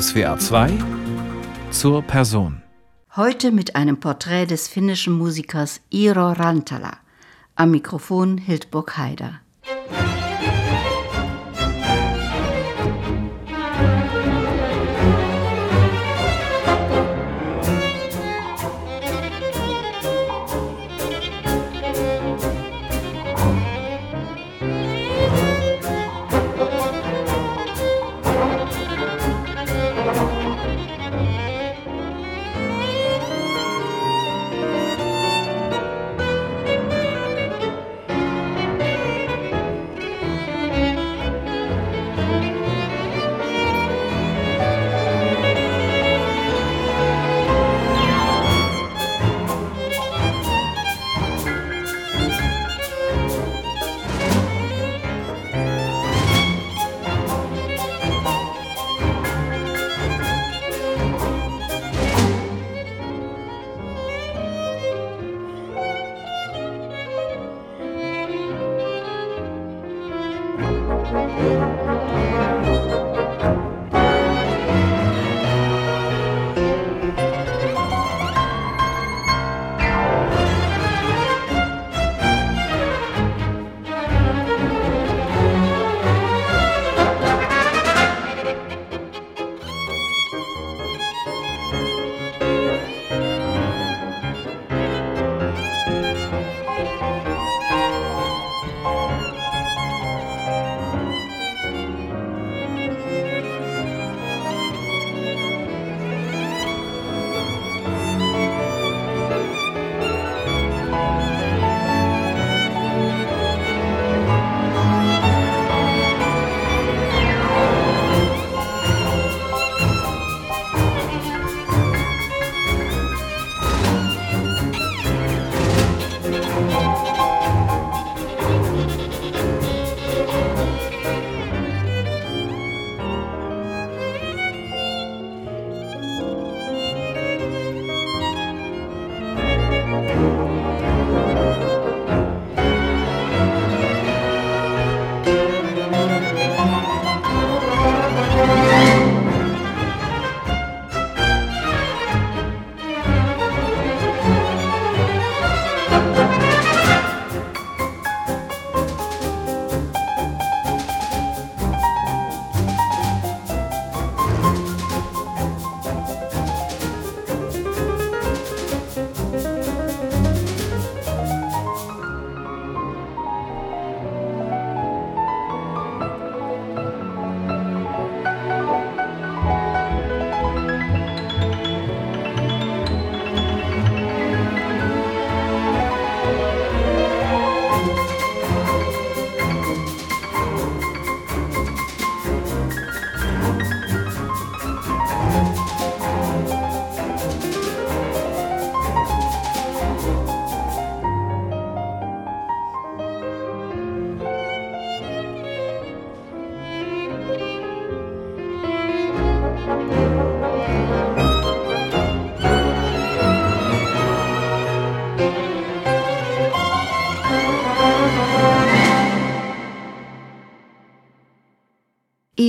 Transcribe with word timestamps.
SWA 0.00 0.38
2 0.38 0.78
zur 1.70 2.00
Person. 2.00 2.62
Heute 3.14 3.52
mit 3.52 3.76
einem 3.76 4.00
Porträt 4.00 4.46
des 4.46 4.66
finnischen 4.66 5.12
Musikers 5.12 5.82
Iro 5.90 6.32
Rantala. 6.32 6.96
Am 7.56 7.72
Mikrofon 7.72 8.38
Hildburg 8.38 8.96
Haider. 8.96 9.42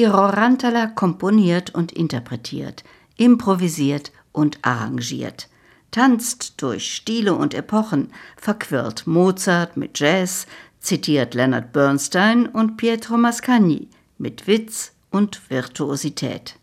Iro 0.04 0.26
Rantala 0.26 0.88
komponiert 0.88 1.74
und 1.74 1.92
interpretiert, 1.92 2.84
improvisiert 3.16 4.12
und 4.32 4.58
arrangiert, 4.62 5.48
tanzt 5.92 6.62
durch 6.62 6.94
Stile 6.94 7.36
und 7.36 7.54
Epochen, 7.54 8.12
verquirlt 8.36 9.08
Mozart 9.08 9.78
mit 9.78 10.00
Jazz, 10.00 10.46
zitiert 10.80 11.36
Leonard 11.36 11.72
Bernstein 11.72 12.48
und 12.48 12.76
Pietro 12.76 13.18
Mascagni 13.18 13.88
mit 14.18 14.46
Witz 14.46 14.92
und 15.10 15.50
Virtuosität. 15.50 16.60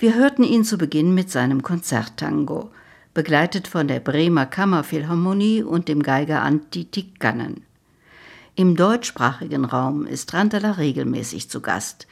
Wir 0.00 0.14
hörten 0.14 0.44
ihn 0.44 0.64
zu 0.64 0.78
Beginn 0.78 1.14
mit 1.14 1.30
seinem 1.30 1.62
Konzerttango, 1.62 2.70
begleitet 3.12 3.68
von 3.68 3.86
der 3.86 4.00
Bremer 4.00 4.46
Kammerphilharmonie 4.46 5.62
und 5.62 5.88
dem 5.88 6.02
Geiger 6.02 6.40
Antti 6.40 6.86
Tikkanen. 6.86 7.64
Im 8.54 8.76
deutschsprachigen 8.76 9.66
Raum 9.66 10.06
ist 10.06 10.32
Rantala 10.32 10.70
regelmäßig 10.70 11.50
zu 11.50 11.60
Gast 11.60 12.06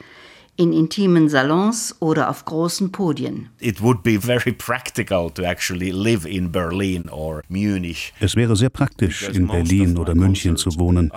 in 0.59 0.73
intimen 0.73 1.29
Salons 1.29 1.95
oder 1.99 2.29
auf 2.29 2.43
großen 2.43 2.91
Podien. 2.91 3.47
It 3.61 3.81
would 3.81 4.03
be 4.03 4.19
very 4.19 4.51
practical 4.51 5.31
to 5.31 5.43
actually 5.43 5.91
live 5.91 6.27
in 6.27 6.51
Berlin 6.51 7.07
or 7.09 7.43
Munich. 7.47 8.13
Es 8.19 8.35
wäre 8.35 8.57
sehr 8.57 8.69
praktisch, 8.69 9.29
in 9.29 9.47
Berlin 9.47 9.97
oder 9.97 10.15
München 10.15 10.57
zu 10.57 10.77
wohnen, 10.77 11.13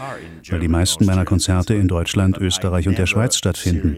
weil 0.49 0.61
die 0.61 0.69
meisten 0.69 1.07
meiner 1.07 1.25
Konzerte 1.25 1.75
in 1.75 1.89
Deutschland, 1.89 2.39
Österreich 2.39 2.87
und 2.87 2.99
der 2.99 3.07
Schweiz 3.07 3.37
stattfinden. 3.37 3.97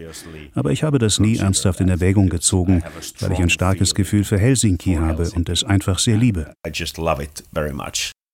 Aber 0.55 0.71
ich 0.71 0.81
habe 0.81 0.97
das 0.97 1.19
nie 1.19 1.37
ernsthaft 1.37 1.79
in 1.79 1.89
Erwägung 1.89 2.29
gezogen, 2.29 2.81
weil 3.19 3.31
ich 3.33 3.39
ein 3.39 3.51
starkes 3.51 3.93
Gefühl 3.93 4.23
für 4.23 4.39
Helsinki 4.39 4.95
habe 4.95 5.29
und 5.35 5.49
es 5.49 5.63
einfach 5.63 5.99
sehr 5.99 6.17
liebe. 6.17 6.55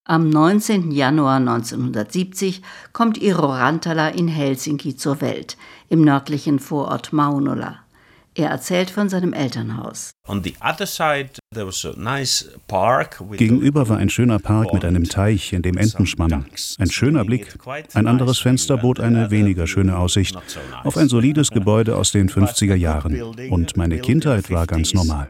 Very. 0.05 0.15
Am 0.15 0.29
19. 0.29 0.91
Januar 0.91 1.37
1970 1.37 2.61
kommt 2.91 3.17
Iro 3.21 3.47
Rantala 3.47 4.09
in 4.09 4.27
Helsinki 4.27 4.95
zur 4.95 5.21
Welt, 5.21 5.57
im 5.89 6.01
nördlichen 6.01 6.59
Vorort 6.59 7.13
Maunola. 7.13 7.79
Er 8.33 8.49
erzählt 8.49 8.89
von 8.89 9.09
seinem 9.09 9.33
Elternhaus. 9.33 10.11
Gegenüber 13.31 13.89
war 13.89 13.97
ein 13.97 14.09
schöner 14.09 14.39
Park 14.39 14.73
mit 14.73 14.85
einem 14.85 15.03
Teich, 15.03 15.51
in 15.51 15.61
dem 15.61 15.75
Enten 15.75 16.05
schwammen. 16.05 16.45
Ein 16.79 16.91
schöner 16.91 17.25
Blick. 17.25 17.57
Ein 17.93 18.07
anderes 18.07 18.39
Fenster 18.39 18.77
bot 18.77 19.01
eine 19.01 19.31
weniger 19.31 19.67
schöne 19.67 19.97
Aussicht 19.97 20.37
auf 20.83 20.95
ein 20.95 21.09
solides 21.09 21.49
Gebäude 21.49 21.97
aus 21.97 22.13
den 22.13 22.29
50er 22.29 22.75
Jahren. 22.75 23.21
Und 23.49 23.75
meine 23.75 23.99
Kindheit 23.99 24.49
war 24.49 24.65
ganz 24.65 24.93
normal. 24.93 25.29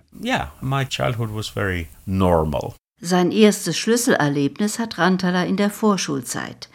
Sein 3.04 3.32
erstes 3.32 3.80
Schlüsselerlebnis 3.80 4.78
hat 4.78 5.00
Rantala 5.00 5.44
in 5.44 5.58
der 5.58 5.72
Vorschulzeit. 5.72 6.70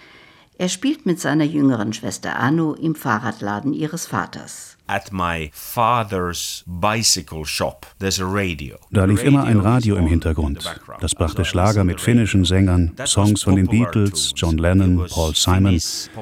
Er 0.58 0.68
spielt 0.68 1.06
mit 1.06 1.20
seiner 1.20 1.44
jüngeren 1.44 1.92
Schwester 1.92 2.40
Anu 2.40 2.72
im 2.74 2.96
Fahrradladen 2.96 3.72
ihres 3.72 4.06
Vaters. 4.06 4.76
At 4.88 5.12
my 5.12 5.50
father's 5.52 6.64
bicycle 6.66 7.44
shop, 7.44 7.86
there's 8.00 8.20
a 8.20 8.24
radio. 8.24 8.76
Da 8.90 9.04
lief 9.04 9.22
immer 9.22 9.44
ein 9.44 9.60
Radio 9.60 9.96
im 9.96 10.06
Hintergrund. 10.06 10.64
Das 11.00 11.14
brachte 11.14 11.44
Schlager 11.44 11.84
mit 11.84 12.00
finnischen 12.00 12.44
Sängern, 12.44 12.96
Songs 13.04 13.42
von 13.42 13.56
den 13.56 13.66
Beatles, 13.66 14.32
John 14.34 14.58
Lennon, 14.58 15.06
Paul 15.08 15.34
Simon, 15.34 15.80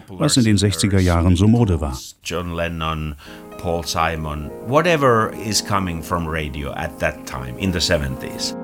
was 0.08 0.36
in 0.36 0.44
den 0.44 0.56
60er 0.56 0.98
Jahren 0.98 1.36
so 1.36 1.46
Mode 1.46 1.80
war. 1.80 1.98
John 2.22 2.54
Lennon, 2.54 3.14
Paul 3.58 3.84
Simon, 3.84 4.50
whatever 4.66 5.32
is 5.46 5.64
coming 5.64 6.02
from 6.02 6.26
radio 6.26 6.72
at 6.72 6.98
that 6.98 7.26
time 7.26 7.56
in 7.58 7.72
the 7.72 7.80
70s. 7.80 8.54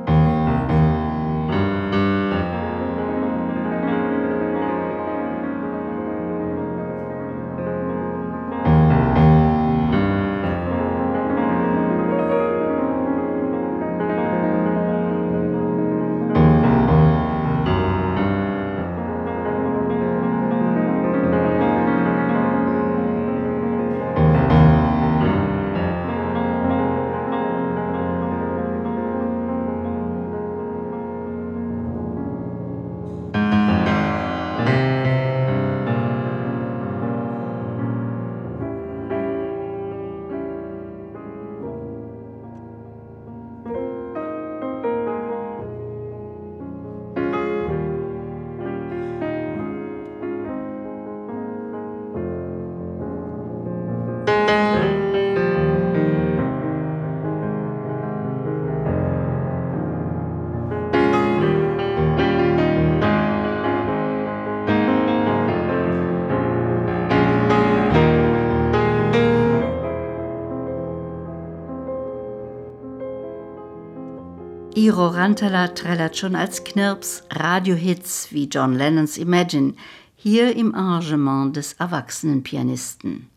Iro 75.20 75.26
Rantala 75.26 75.68
trällert 75.68 76.16
schon 76.16 76.34
als 76.34 76.64
Knirps 76.64 77.24
Radiohits 77.28 78.28
wie 78.30 78.48
John 78.48 78.74
Lennons 78.74 79.18
Imagine, 79.18 79.74
hier 80.16 80.56
im 80.56 80.74
Arrangement 80.74 81.54
des 81.54 81.74
erwachsenen 81.74 82.42
Pianisten. 82.42 83.28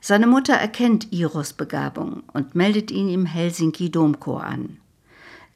Seine 0.00 0.28
Mutter 0.28 0.54
erkennt 0.54 1.12
Iros 1.12 1.54
Begabung 1.54 2.22
und 2.32 2.54
meldet 2.54 2.92
ihn 2.92 3.08
im 3.08 3.26
Helsinki 3.26 3.90
Domchor 3.90 4.44
an. 4.44 4.76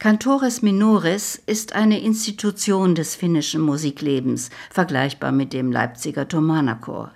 Cantores 0.00 0.62
Minores 0.62 1.41
ist 1.47 1.76
eine 1.76 2.00
Institution 2.00 2.97
des 2.97 3.14
finnischen 3.14 3.61
Musiklebens, 3.61 4.50
vergleichbar 4.69 5.31
mit 5.31 5.53
dem 5.53 5.70
Leipziger 5.70 6.26
Thomanerchor. 6.26 7.12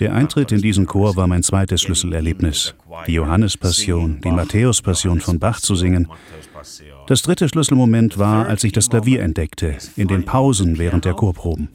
Der 0.00 0.14
Eintritt 0.14 0.52
in 0.52 0.62
diesen 0.62 0.86
Chor 0.86 1.16
war 1.16 1.26
mein 1.26 1.42
zweites 1.42 1.82
Schlüsselerlebnis. 1.82 2.74
Die 3.06 3.12
Johannespassion, 3.12 4.20
die 4.20 4.30
Matthäuspassion 4.30 5.20
von 5.20 5.38
Bach 5.38 5.60
zu 5.60 5.74
singen. 5.74 6.08
Das 7.06 7.22
dritte 7.22 7.48
Schlüsselmoment 7.48 8.18
war, 8.18 8.46
als 8.46 8.64
ich 8.64 8.72
das 8.72 8.88
Klavier 8.88 9.22
entdeckte, 9.22 9.76
in 9.96 10.08
den 10.08 10.24
Pausen 10.24 10.78
während 10.78 11.04
der 11.04 11.14
Chorproben. 11.14 11.68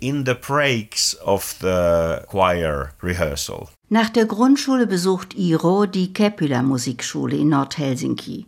Nach 3.90 4.10
der 4.10 4.26
Grundschule 4.26 4.88
besucht 4.88 5.36
Iro 5.36 5.86
die 5.86 6.14
Kepila 6.14 6.64
Musikschule 6.64 7.38
in 7.38 7.50
Nordhelsinki. 7.50 8.46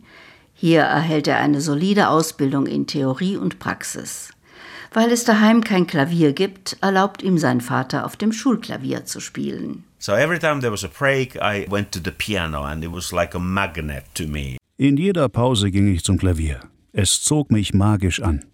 Hier 0.54 0.82
erhält 0.82 1.26
er 1.26 1.38
eine 1.38 1.60
solide 1.60 2.08
Ausbildung 2.08 2.66
in 2.66 2.86
Theorie 2.86 3.36
und 3.36 3.58
Praxis. 3.58 4.31
Weil 4.94 5.10
es 5.10 5.24
daheim 5.24 5.64
kein 5.64 5.86
Klavier 5.86 6.34
gibt, 6.34 6.76
erlaubt 6.82 7.22
ihm 7.22 7.38
sein 7.38 7.62
Vater 7.62 8.04
auf 8.04 8.16
dem 8.16 8.32
Schulklavier 8.32 9.06
zu 9.06 9.20
spielen. 9.20 9.84
So 9.98 10.12
every 10.12 10.38
time 10.38 10.60
there 10.60 10.72
was 10.72 10.84
a 10.84 10.88
break, 10.88 11.36
I 11.36 11.66
went 11.70 11.92
to 11.92 12.00
the 12.02 12.10
piano 12.10 12.64
and 12.64 12.84
it 12.84 12.92
was 12.92 13.10
like 13.10 13.34
a 13.34 13.38
magnet 13.38 14.04
to 14.14 14.26
me. 14.26 14.58
In 14.76 14.96
jeder 14.96 15.28
Pause 15.28 15.70
ging 15.70 15.86
ich 15.86 16.04
zum 16.04 16.18
Klavier. 16.18 16.60
Es 16.92 17.22
zog 17.22 17.50
mich 17.50 17.72
magisch 17.72 18.20
an. 18.20 18.44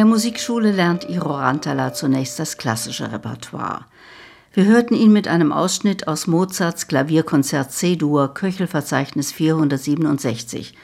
Der 0.00 0.06
Musikschule 0.06 0.72
lernt 0.72 1.10
Iro 1.10 1.34
Rantala 1.34 1.92
zunächst 1.92 2.38
das 2.38 2.56
klassische 2.56 3.12
Repertoire. 3.12 3.84
Wir 4.54 4.64
hörten 4.64 4.94
ihn 4.94 5.12
mit 5.12 5.28
einem 5.28 5.52
Ausschnitt 5.52 6.08
aus 6.08 6.26
Mozarts 6.26 6.88
Klavierkonzert 6.88 7.70
C-Dur 7.70 8.32
Köchelverzeichnis 8.32 9.30
467, 9.30 10.74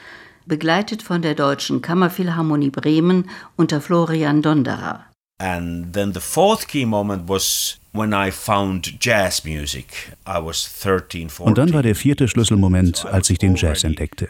begleitet 0.45 1.01
von 1.01 1.23
der 1.23 1.33
Deutschen 1.33 1.81
Kammerphilharmonie 1.81 2.69
Bremen 2.69 3.27
unter 3.55 3.81
Florian 3.81 4.43
Donderer. 4.43 5.03
And 5.39 5.93
then 5.93 6.13
the 6.13 6.19
fourth 6.19 6.67
key 6.67 6.85
moment 6.85 7.29
was 7.29 7.77
when 7.91 8.11
I 8.11 8.31
found 8.31 8.99
jazz 8.99 9.43
music. 9.43 10.13
I 10.25 10.39
was 10.39 10.63
13, 10.81 11.29
14. 11.29 11.45
Und 11.45 11.57
dann 11.57 11.73
war 11.73 11.83
der 11.83 11.95
vierte 11.95 12.27
Schlüsselmoment, 12.27 13.05
als 13.05 13.29
ich 13.29 13.37
den 13.37 13.55
Jazz 13.55 13.83
entdeckte. 13.83 14.29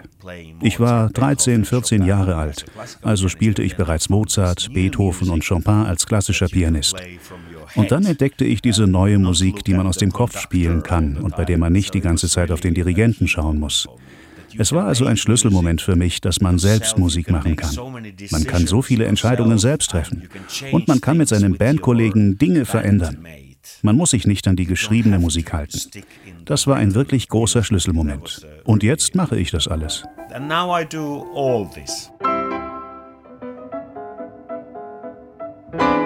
Ich 0.61 0.79
war 0.79 1.09
13, 1.09 1.63
14 1.65 2.05
Jahre 2.05 2.35
alt, 2.35 2.65
also 3.01 3.29
spielte 3.29 3.63
ich 3.63 3.77
bereits 3.77 4.09
Mozart, 4.09 4.73
Beethoven 4.73 5.29
und 5.29 5.47
Chopin 5.47 5.85
als 5.85 6.05
klassischer 6.05 6.47
Pianist. 6.47 6.95
Und 7.75 7.91
dann 7.91 8.05
entdeckte 8.05 8.43
ich 8.43 8.61
diese 8.61 8.87
neue 8.87 9.17
Musik, 9.17 9.63
die 9.63 9.73
man 9.73 9.87
aus 9.87 9.97
dem 9.97 10.11
Kopf 10.11 10.39
spielen 10.39 10.83
kann 10.83 11.17
und 11.17 11.35
bei 11.35 11.45
der 11.45 11.57
man 11.57 11.71
nicht 11.71 11.93
die 11.93 12.01
ganze 12.01 12.27
Zeit 12.27 12.51
auf 12.51 12.59
den 12.59 12.73
Dirigenten 12.73 13.27
schauen 13.27 13.59
muss. 13.59 13.87
Es 14.57 14.71
war 14.71 14.85
also 14.85 15.05
ein 15.05 15.17
Schlüsselmoment 15.17 15.81
für 15.81 15.95
mich, 15.95 16.21
dass 16.21 16.41
man 16.41 16.57
selbst 16.57 16.97
Musik 16.97 17.29
machen 17.29 17.55
kann. 17.55 17.75
Man 18.31 18.43
kann 18.45 18.67
so 18.67 18.81
viele 18.81 19.05
Entscheidungen 19.05 19.57
selbst 19.57 19.91
treffen. 19.91 20.29
Und 20.71 20.87
man 20.87 21.01
kann 21.01 21.17
mit 21.17 21.27
seinen 21.27 21.57
Bandkollegen 21.57 22.37
Dinge 22.37 22.65
verändern. 22.65 23.25
Man 23.81 23.95
muss 23.95 24.11
sich 24.11 24.25
nicht 24.25 24.47
an 24.47 24.55
die 24.55 24.65
geschriebene 24.65 25.19
Musik 25.19 25.53
halten. 25.53 25.79
Das 26.45 26.67
war 26.67 26.77
ein 26.77 26.95
wirklich 26.95 27.27
großer 27.27 27.63
Schlüsselmoment. 27.63 28.47
Und 28.63 28.83
jetzt 28.83 29.15
mache 29.15 29.37
ich 29.37 29.51
das 29.51 29.67
alles. 29.67 30.03
And 35.73 35.96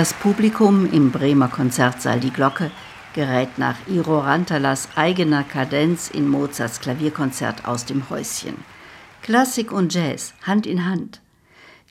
Das 0.00 0.14
Publikum 0.14 0.90
im 0.90 1.10
Bremer 1.10 1.48
Konzertsaal 1.48 2.20
Die 2.20 2.30
Glocke 2.30 2.70
gerät 3.12 3.58
nach 3.58 3.76
Iro 3.86 4.20
Rantalas 4.20 4.88
eigener 4.96 5.44
Kadenz 5.44 6.08
in 6.08 6.26
Mozarts 6.26 6.80
Klavierkonzert 6.80 7.66
aus 7.66 7.84
dem 7.84 8.08
Häuschen. 8.08 8.64
Klassik 9.20 9.70
und 9.70 9.92
Jazz 9.92 10.32
Hand 10.46 10.66
in 10.66 10.86
Hand. 10.86 11.20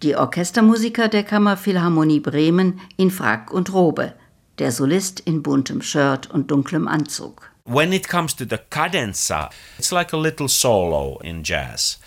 Die 0.02 0.16
Orchestermusiker 0.16 1.08
der 1.08 1.22
Kammerphilharmonie 1.22 2.20
Bremen 2.20 2.82
in 2.98 3.12
Frack 3.12 3.52
und 3.52 3.72
Robe, 3.72 4.16
der 4.58 4.72
Solist 4.72 5.20
in 5.20 5.44
buntem 5.44 5.84
Shirt 5.84 6.32
und 6.32 6.50
dunklem 6.50 6.88
Anzug. 6.88 7.52
When 7.66 7.94
it 7.94 8.10
comes 8.10 8.36
to 8.38 8.44
the 8.50 8.58
cadenza, 8.72 9.52
it's 9.78 9.92
like 9.92 10.14
a 10.14 10.18
little 10.18 10.50
solo 10.50 11.20
in 11.22 11.44
jazz. 11.44 12.00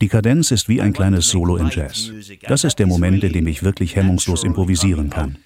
Die 0.00 0.08
Kadenz 0.08 0.50
ist 0.50 0.68
wie 0.68 0.80
ein 0.80 0.92
kleines 0.92 1.28
Solo 1.28 1.56
im 1.56 1.70
Jazz. 1.70 2.10
Das 2.46 2.64
ist 2.64 2.78
der 2.78 2.86
Moment, 2.86 3.24
in 3.24 3.32
dem 3.32 3.46
ich 3.46 3.62
wirklich 3.62 3.96
hemmungslos 3.96 4.44
improvisieren 4.44 5.10
kann. 5.10 5.38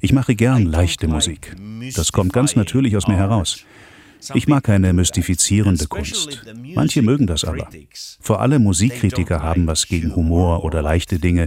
Ich 0.00 0.12
mache 0.12 0.34
gern 0.34 0.66
leichte 0.66 1.08
Musik. 1.08 1.54
Das 1.94 2.12
kommt 2.12 2.32
ganz 2.32 2.56
natürlich 2.56 2.96
aus 2.96 3.06
mir 3.06 3.16
heraus. 3.16 3.64
Ich 4.34 4.48
mag 4.48 4.64
keine 4.64 4.92
mystifizierende 4.92 5.86
Kunst. 5.86 6.42
Manche 6.74 7.02
mögen 7.02 7.26
das 7.26 7.44
aber. 7.44 7.68
Vor 8.20 8.40
allem 8.40 8.62
Musikkritiker 8.62 9.42
haben 9.42 9.66
was 9.66 9.86
gegen 9.86 10.14
Humor 10.14 10.64
oder 10.64 10.82
leichte 10.82 11.18
Dinge, 11.18 11.46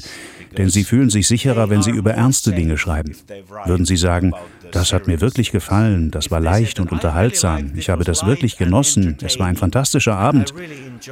denn 0.57 0.69
sie 0.69 0.83
fühlen 0.83 1.09
sich 1.09 1.27
sicherer, 1.27 1.69
wenn 1.69 1.81
sie 1.81 1.91
über 1.91 2.13
ernste 2.13 2.51
Dinge 2.51 2.77
schreiben. 2.77 3.15
Würden 3.65 3.85
sie 3.85 3.97
sagen, 3.97 4.33
das 4.71 4.93
hat 4.93 5.07
mir 5.07 5.21
wirklich 5.21 5.51
gefallen, 5.51 6.11
das 6.11 6.31
war 6.31 6.39
leicht 6.39 6.79
und 6.79 6.91
unterhaltsam, 6.91 7.73
ich 7.75 7.89
habe 7.89 8.03
das 8.03 8.25
wirklich 8.25 8.57
genossen, 8.57 9.17
es 9.21 9.39
war 9.39 9.47
ein 9.47 9.55
fantastischer 9.55 10.15
Abend, 10.15 10.53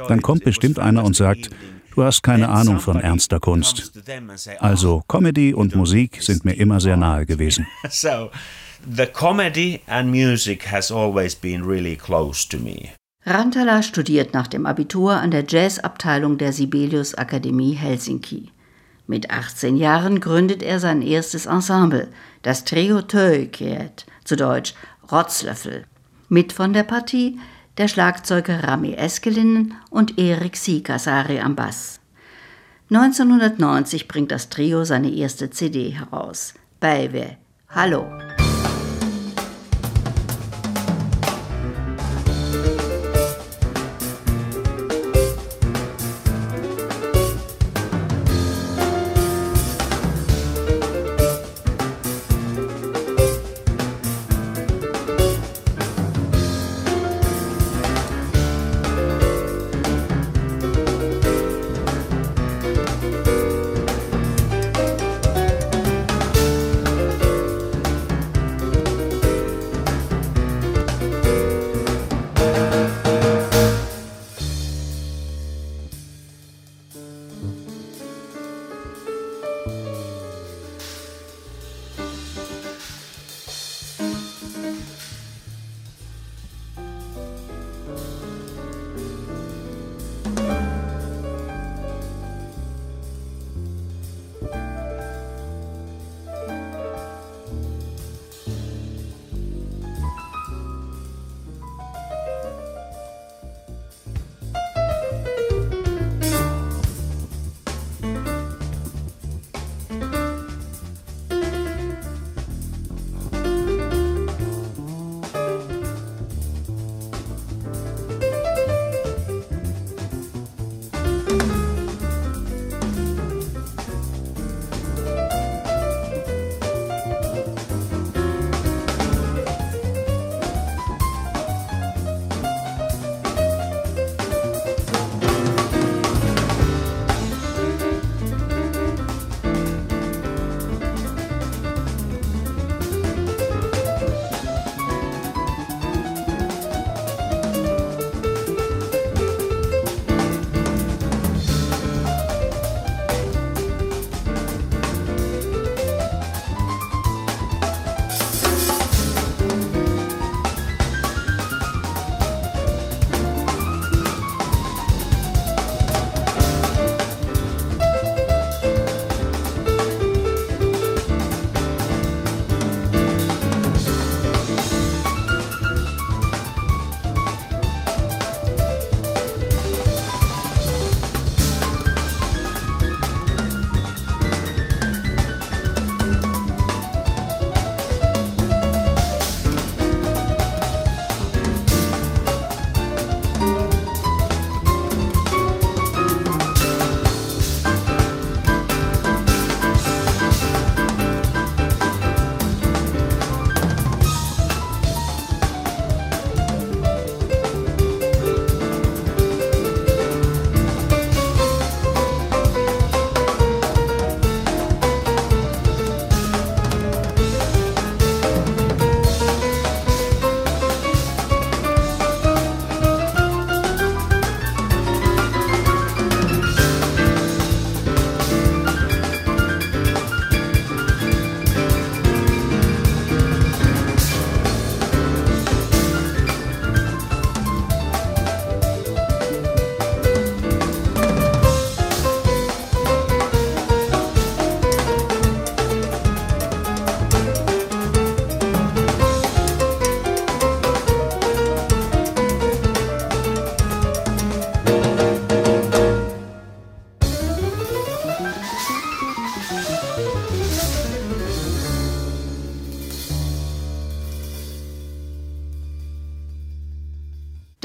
dann 0.08 0.22
kommt 0.22 0.44
bestimmt 0.44 0.78
einer 0.78 1.04
und 1.04 1.16
sagt, 1.16 1.50
du 1.94 2.04
hast 2.04 2.22
keine 2.22 2.48
Ahnung 2.48 2.78
von 2.78 3.00
ernster 3.00 3.40
Kunst. 3.40 3.92
Also 4.60 5.02
Comedy 5.08 5.54
und 5.54 5.74
Musik 5.74 6.22
sind 6.22 6.44
mir 6.44 6.54
immer 6.54 6.80
sehr 6.80 6.96
nahe 6.96 7.26
gewesen. 7.26 7.66
The 8.86 9.06
comedy 9.06 9.82
and 9.86 10.10
music 10.10 10.64
has 10.64 10.90
always 10.90 11.34
been 11.34 11.64
really 11.64 11.96
close 11.96 12.46
to 12.48 12.58
me. 12.58 12.92
Rantala 13.26 13.82
studiert 13.82 14.32
nach 14.32 14.46
dem 14.46 14.66
Abitur 14.66 15.12
an 15.12 15.30
der 15.30 15.44
Jazzabteilung 15.46 16.38
der 16.38 16.52
Sibelius 16.52 17.14
Akademie 17.14 17.74
Helsinki. 17.74 18.50
Mit 19.06 19.30
18 19.30 19.76
Jahren 19.76 20.20
gründet 20.20 20.62
er 20.62 20.80
sein 20.80 21.02
erstes 21.02 21.46
Ensemble, 21.46 22.08
das 22.42 22.64
Trio 22.64 23.02
Töikiet, 23.02 24.06
zu 24.24 24.36
Deutsch 24.36 24.74
Rotzlöffel. 25.10 25.84
Mit 26.28 26.52
von 26.52 26.72
der 26.72 26.84
Partie 26.84 27.38
der 27.78 27.88
Schlagzeuger 27.88 28.64
Rami 28.64 28.94
Eskelinen 28.94 29.74
und 29.90 30.18
Erik 30.18 30.56
Sikasari 30.56 31.40
am 31.40 31.56
Bass. 31.56 32.00
1990 32.90 34.08
bringt 34.08 34.30
das 34.30 34.48
Trio 34.48 34.84
seine 34.84 35.10
erste 35.10 35.50
CD 35.50 35.90
heraus. 35.90 36.54
Beiwe, 36.80 37.36
Hallo. 37.70 38.06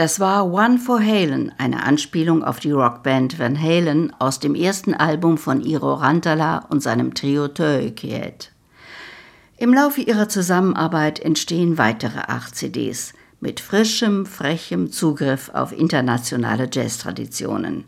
Das 0.03 0.19
war 0.19 0.51
One 0.51 0.79
for 0.79 0.99
Halen, 0.99 1.53
eine 1.57 1.83
Anspielung 1.83 2.43
auf 2.43 2.59
die 2.59 2.71
Rockband 2.71 3.39
Van 3.39 3.57
Halen 3.57 4.11
aus 4.19 4.41
dem 4.41 4.53
ersten 4.53 4.93
Album 4.93 5.37
von 5.37 5.61
Iro 5.61 5.93
Rantala 5.93 6.65
und 6.69 6.83
seinem 6.83 7.13
Trio 7.13 7.47
Töökiet. 7.47 8.51
Im 9.55 9.73
Laufe 9.73 10.01
ihrer 10.01 10.27
Zusammenarbeit 10.27 11.21
entstehen 11.21 11.77
weitere 11.77 12.19
acht 12.19 12.53
CDs 12.53 13.13
mit 13.39 13.61
frischem, 13.61 14.25
frechem 14.25 14.91
Zugriff 14.91 15.49
auf 15.53 15.71
internationale 15.71 16.67
Jazztraditionen. 16.69 17.85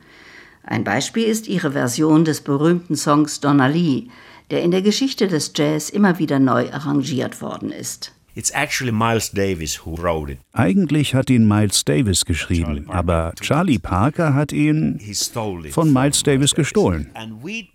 Ein 0.63 0.85
Beispiel 0.85 1.25
ist 1.25 1.49
ihre 1.49 1.73
Version 1.73 2.23
des 2.23 2.39
berühmten 2.39 2.95
Songs 2.95 3.41
Donna 3.41 3.67
Lee, 3.67 4.07
der 4.51 4.63
in 4.63 4.71
der 4.71 4.83
Geschichte 4.83 5.27
des 5.27 5.51
Jazz 5.53 5.89
immer 5.89 6.17
wieder 6.17 6.39
neu 6.39 6.71
arrangiert 6.71 7.41
worden 7.41 7.73
ist. 7.73 8.14
Eigentlich 10.53 11.15
hat 11.15 11.29
ihn 11.29 11.47
Miles 11.47 11.85
Davis 11.85 12.25
geschrieben, 12.25 12.85
aber 12.89 13.33
Charlie 13.39 13.79
Parker 13.79 14.33
hat 14.33 14.51
ihn 14.51 14.99
von 15.71 15.93
Miles 15.93 16.23
Davis 16.23 16.53
gestohlen. 16.53 17.11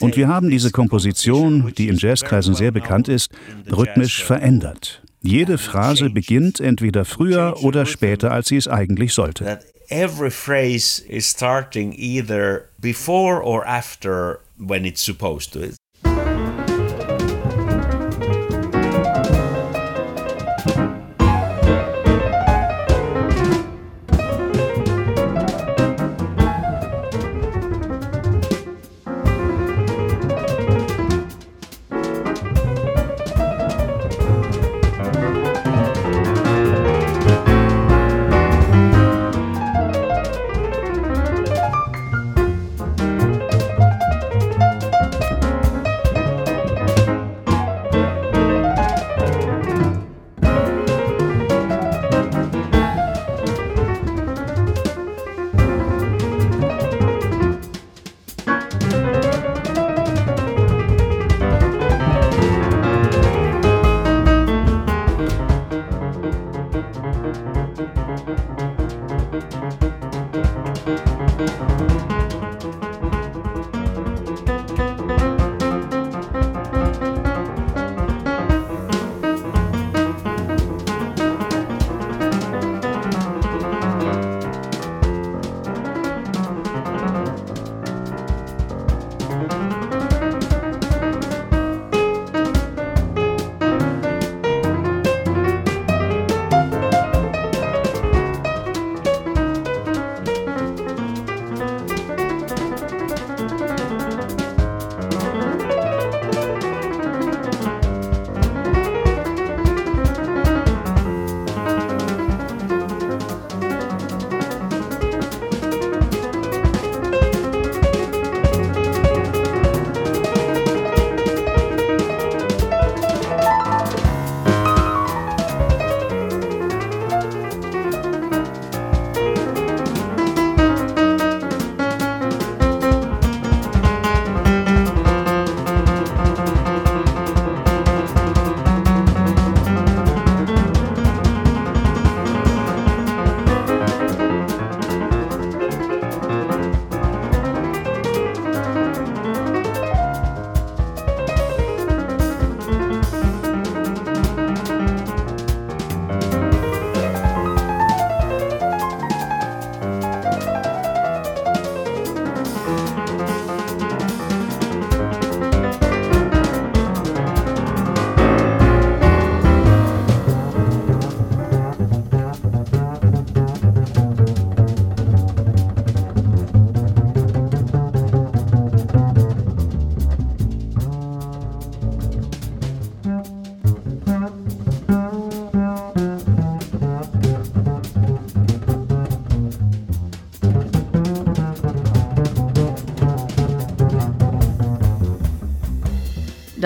Und 0.01 0.17
wir 0.17 0.29
haben 0.29 0.51
diese 0.51 0.71
Komposition, 0.71 1.73
die 1.77 1.89
in 1.89 1.97
Jazzkreisen 1.97 2.55
sehr 2.55 2.73
bekannt 2.73 3.09
ist, 3.09 3.31
rhythmisch 3.71 4.23
verändert. 4.23 5.03
Jede 5.23 5.59
Phrase 5.59 6.09
beginnt 6.11 6.61
entweder 6.61 7.05
früher 7.05 7.63
oder 7.63 7.85
später, 7.85 8.31
als 8.33 8.49
sie 8.49 8.57
es 8.57 8.69
eigentlich 8.69 9.13
sollte. 9.13 9.61
Every 9.91 10.31
phrase 10.31 11.03
is 11.09 11.29
starting 11.29 11.93
either 11.93 12.69
before 12.79 13.43
or 13.43 13.67
after 13.67 14.39
when 14.57 14.85
it's 14.85 15.03
supposed 15.03 15.53
to. 15.53 15.75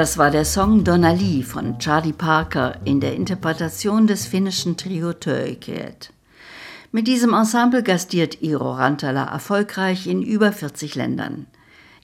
Das 0.04 0.18
war 0.18 0.30
der 0.30 0.44
Song 0.44 0.84
Donna 0.84 1.12
Lee 1.12 1.42
von 1.42 1.78
Charlie 1.78 2.12
Parker 2.12 2.76
in 2.84 3.00
der 3.00 3.14
Interpretation 3.14 4.06
des 4.06 4.26
finnischen 4.26 4.76
Trio 4.76 5.14
Töiket. 5.14 6.12
Mit 6.92 7.08
diesem 7.08 7.32
Ensemble 7.32 7.82
gastiert 7.82 8.42
Iro 8.42 8.72
Rantala 8.72 9.24
erfolgreich 9.24 10.06
in 10.06 10.20
über 10.20 10.52
40 10.52 10.94
Ländern. 10.94 11.46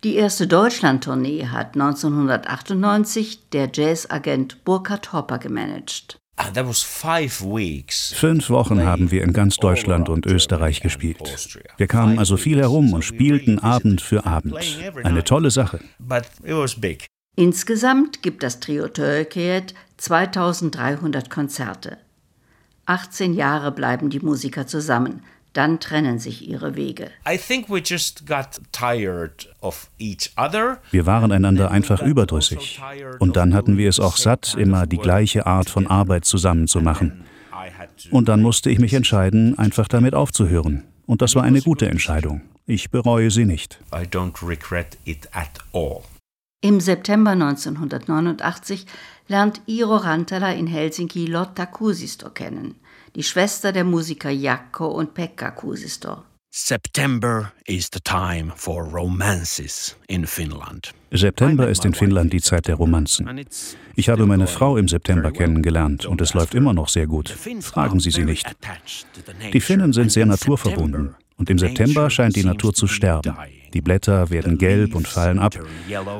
Die 0.03 0.15
erste 0.15 0.47
Deutschlandtournee 0.47 1.49
hat 1.49 1.75
1998 1.75 3.51
der 3.51 3.69
Jazzagent 3.71 4.65
Burkhard 4.65 5.13
Hopper 5.13 5.37
gemanagt. 5.37 6.17
Ah, 6.37 6.49
Fünf 6.55 8.49
Wochen 8.49 8.83
haben 8.83 9.11
wir 9.11 9.23
in 9.23 9.35
ganz 9.35 9.57
Deutschland 9.57 10.09
und 10.09 10.25
Österreich 10.25 10.81
gespielt. 10.81 11.19
Wir 11.77 11.87
kamen 11.87 12.19
also 12.19 12.39
viel 12.39 12.61
herum 12.61 12.95
und 12.95 13.05
spielten 13.05 13.59
Abend 13.59 14.01
für 14.01 14.25
Abend. 14.25 14.57
Eine 15.05 15.23
tolle 15.23 15.51
Sache. 15.51 15.81
Insgesamt 17.37 18.23
gibt 18.23 18.43
das 18.43 18.61
Trio 18.61 18.89
Törkeet 18.89 19.75
2300 19.97 21.31
Konzerte. 21.31 21.99
18 22.87 23.35
Jahre 23.35 23.73
bleiben 23.73 24.11
die 24.11 24.21
Musiker 24.21 24.67
zusammen, 24.67 25.23
dann 25.53 25.81
trennen 25.81 26.19
sich 26.19 26.49
ihre 26.49 26.77
Wege. 26.77 27.11
Wir 30.91 31.07
waren 31.07 31.33
einander 31.33 31.71
einfach 31.71 32.03
überdrüssig. 32.03 32.81
Und 33.19 33.37
dann 33.37 33.55
hatten 33.55 33.77
wir 33.77 33.89
es 33.89 34.01
auch 34.01 34.17
satt, 34.17 34.55
immer 34.59 34.87
die 34.87 34.99
gleiche 34.99 35.47
Art 35.47 35.71
von 35.71 35.87
Arbeit 35.87 36.25
zusammen 36.25 36.69
zu 36.69 36.81
machen. 36.81 37.25
Und 38.11 38.29
dann 38.29 38.43
musste 38.43 38.71
ich 38.71 38.79
mich 38.79 38.95
entscheiden, 38.95 39.59
einfach 39.59 39.89
damit 39.89 40.15
aufzuhören. 40.15 40.85
Und 41.07 41.23
das 41.23 41.35
war 41.35 41.43
eine 41.43 41.61
gute 41.61 41.89
Entscheidung. 41.89 42.43
Ich 42.67 42.91
bereue 42.91 43.31
sie 43.31 43.45
nicht. 43.45 43.81
I 43.93 44.05
don't 44.07 44.47
regret 44.47 44.97
it 45.05 45.29
at 45.33 45.51
all. 45.73 46.03
Im 46.63 46.81
September 46.81 47.31
1989 47.31 48.87
lernt 49.29 49.63
Iro 49.67 49.97
Rantala 49.97 50.53
in 50.53 50.67
Helsinki 50.67 51.25
Lotta 51.27 51.65
Kusisto 51.67 52.31
kennen. 52.31 52.75
die 53.17 53.23
Schwester 53.23 53.73
der 53.73 53.85
Musiker 53.85 54.31
Jakko 54.31 54.87
und 54.87 55.15
Pekka 55.15 55.51
Kusisto. 55.51 56.25
September 56.53 57.53
is 57.67 57.89
the 57.93 58.01
time 58.01 58.53
for 58.57 58.83
romances 58.85 59.97
in 60.09 60.27
Finland. 60.27 60.93
September 61.13 61.69
ist 61.69 61.85
in 61.85 61.95
Finnland 61.95 62.33
die 62.33 62.41
Zeit 62.41 62.67
der 62.67 62.75
Romanzen. 62.75 63.47
Ich 63.95 64.09
habe 64.09 64.27
meine 64.27 64.49
Frau 64.49 64.77
im 64.77 64.89
September 64.89 65.31
kennengelernt 65.31 66.07
und 66.07 66.21
es 66.21 66.35
läuft 66.35 66.55
immer 66.55 66.73
noch 66.73 66.89
sehr 66.89 67.07
gut. 67.07 67.29
Fragen 67.61 68.01
Sie 68.01 68.11
sie 68.11 68.25
nicht. 68.25 68.47
Die 69.53 69.61
Finnen 69.61 69.93
sind 69.93 70.11
sehr 70.11 70.27
naturverbunden 70.27 71.15
und 71.41 71.49
im 71.49 71.59
September 71.59 72.11
scheint 72.11 72.37
die 72.37 72.45
Natur 72.45 72.75
zu 72.75 72.87
sterben. 72.87 73.35
Die 73.73 73.81
Blätter 73.81 74.29
werden 74.29 74.59
gelb 74.59 74.95
und 74.95 75.09
fallen 75.09 75.39
ab. 75.39 75.59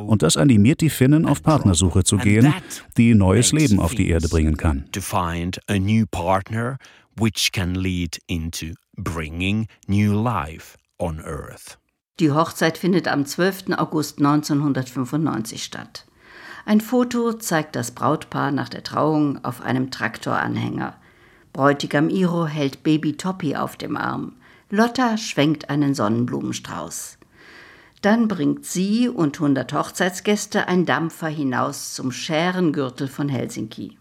Und 0.07 0.23
das 0.23 0.39
animiert 0.39 0.81
die 0.81 0.89
Finnen, 0.89 1.27
auf 1.27 1.43
Partnersuche 1.43 2.05
zu 2.05 2.17
gehen, 2.17 2.55
die 2.97 3.15
neues 3.15 3.53
Leben 3.53 3.81
auf 3.81 3.95
die 3.95 4.09
Erde 4.09 4.29
bringen 4.29 4.57
kann. 4.57 4.87
Die 12.19 12.33
Hochzeit 12.33 12.79
findet 12.79 13.07
am 13.07 13.27
12. 13.27 13.65
August 13.77 14.19
1995 14.19 15.63
statt. 15.63 16.07
Ein 16.65 16.81
Foto 16.81 17.35
zeigt 17.35 17.77
das 17.77 17.91
Brautpaar 17.91 18.53
nach 18.53 18.71
der 18.71 18.85
Trauung 18.85 19.45
auf 19.45 19.61
einem 19.61 19.91
Traktoranhänger. 19.91 20.97
Bräutigam 21.53 22.09
Iro 22.09 22.47
hält 22.47 22.83
Baby 22.83 23.19
Toppy 23.19 23.57
auf 23.57 23.77
dem 23.77 23.99
Arm. 23.99 24.37
Lotta 24.73 25.19
schwenkt 25.19 25.69
einen 25.69 25.95
Sonnenblumenstrauß. 25.95 27.19
Dann 28.03 28.29
bringt 28.29 28.65
sie 28.65 29.09
und 29.09 29.37
100 29.37 29.73
Hochzeitsgäste 29.73 30.69
ein 30.69 30.87
Dampfer 30.87 31.29
hinaus 31.29 31.93
zum 31.93 32.13
Schärengürtel 32.13 33.09
von 33.09 33.29
Helsinki. 33.29 33.99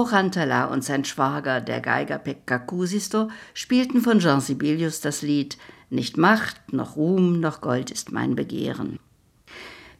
Iro 0.00 0.08
Rantala 0.08 0.64
und 0.64 0.82
sein 0.82 1.04
Schwager, 1.04 1.60
der 1.60 1.80
Geiger 1.80 2.16
Pekka 2.16 2.58
Kusisto, 2.58 3.28
spielten 3.52 4.00
von 4.00 4.18
Jean 4.18 4.40
Sibelius 4.40 5.02
das 5.02 5.20
Lied 5.20 5.58
Nicht 5.90 6.16
Macht, 6.16 6.72
noch 6.72 6.96
Ruhm, 6.96 7.38
noch 7.38 7.60
Gold 7.60 7.90
ist 7.90 8.10
mein 8.10 8.34
Begehren. 8.34 8.98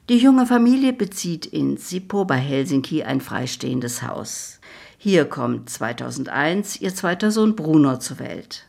Die 0.08 0.16
junge 0.16 0.46
Familie 0.46 0.94
bezieht 0.94 1.44
in 1.44 1.76
Sippo 1.76 2.24
bei 2.24 2.38
Helsinki 2.38 3.02
ein 3.02 3.20
freistehendes 3.20 4.02
Haus. 4.02 4.60
Hier 4.96 5.26
kommt 5.26 5.68
2001 5.68 6.80
ihr 6.80 6.94
zweiter 6.94 7.30
Sohn 7.30 7.54
Bruno 7.54 7.98
zur 7.98 8.20
Welt. 8.20 8.68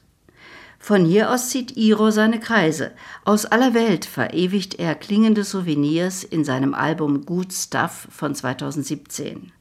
Von 0.79 1.05
hier 1.05 1.31
aus 1.31 1.47
zieht 1.47 1.77
Iro 1.77 2.11
seine 2.11 2.41
Kreise. 2.41 2.91
Aus 3.23 3.45
aller 3.45 3.73
Welt 3.73 4.03
verewigt 4.03 4.79
er 4.79 4.95
klingende 4.95 5.45
Souvenirs 5.45 6.25
in 6.25 6.43
seinem 6.43 6.73
Album 6.73 7.25
Good 7.25 7.53
Stuff 7.53 8.09
von 8.09 8.35
2017. 8.35 9.53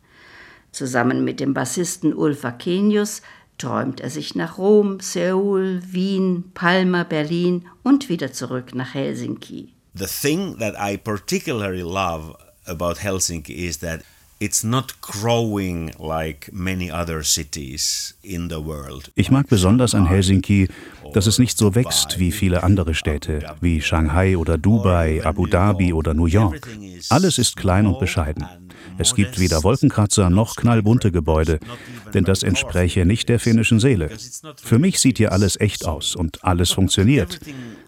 Zusammen 0.73 1.25
mit 1.25 1.41
dem 1.41 1.55
Bassisten 1.55 2.15
Ulf 2.15 2.45
Akenius 2.45 3.23
träumt 3.59 4.01
er 4.01 4.11
sich 4.11 4.35
nach 4.35 4.59
Rom, 4.59 5.01
Seoul, 5.01 5.83
Wien, 5.91 6.45
Palma, 6.55 7.05
Berlin 7.05 7.67
und 7.83 8.09
wieder 8.09 8.33
zurück 8.33 8.75
nach 8.75 8.95
Helsinki. 8.95 9.75
The 9.95 10.07
thing 10.07 10.57
that 10.59 10.75
I 10.79 10.97
particularly 10.97 11.83
love 11.83 12.37
about 12.67 13.01
Helsinki 13.01 13.53
is 13.53 13.79
that 13.79 14.01
It's 14.43 14.65
not 14.65 15.03
growing 15.03 15.93
like 15.99 16.51
many 16.51 16.91
other 16.91 17.23
cities 17.23 18.15
in 18.23 18.49
the 18.49 18.65
world. 18.65 19.13
Ich 19.15 19.31
mag 19.31 19.47
besonders 19.49 19.95
an 19.95 20.07
Helsinki, 20.07 20.69
dass 21.13 21.27
es 21.27 21.39
nicht 21.39 21.59
so 21.59 21.75
wächst 21.75 22.19
wie 22.19 22.33
viele 22.33 22.63
andere 22.63 22.95
Städte, 22.95 23.45
wie 23.61 23.83
Shanghai 23.83 24.39
oder 24.39 24.57
Dubai, 24.57 25.21
Abu 25.27 25.47
Dhabi 25.47 25.93
oder 25.93 26.15
New 26.15 26.25
York. 26.25 26.67
Alles 27.11 27.37
ist 27.37 27.59
klein 27.59 27.87
und 27.87 28.01
bescheiden. 28.01 28.47
Es 28.99 29.15
gibt 29.15 29.39
weder 29.39 29.63
Wolkenkratzer 29.63 30.31
noch 30.31 30.57
knallbunte 30.57 31.11
Gebäude, 31.11 31.59
denn 32.15 32.25
das 32.25 32.43
entspräche 32.43 33.07
nicht 33.07 33.29
der 33.29 33.41
finnischen 33.41 33.81
Seele. 33.81 34.11
Für 34.63 34.79
mich 34.79 35.01
sieht 35.01 35.19
hier 35.19 35.33
alles 35.33 35.59
echt 35.61 35.87
aus 35.87 36.15
und 36.15 36.45
alles 36.45 36.71
funktioniert. 36.71 37.41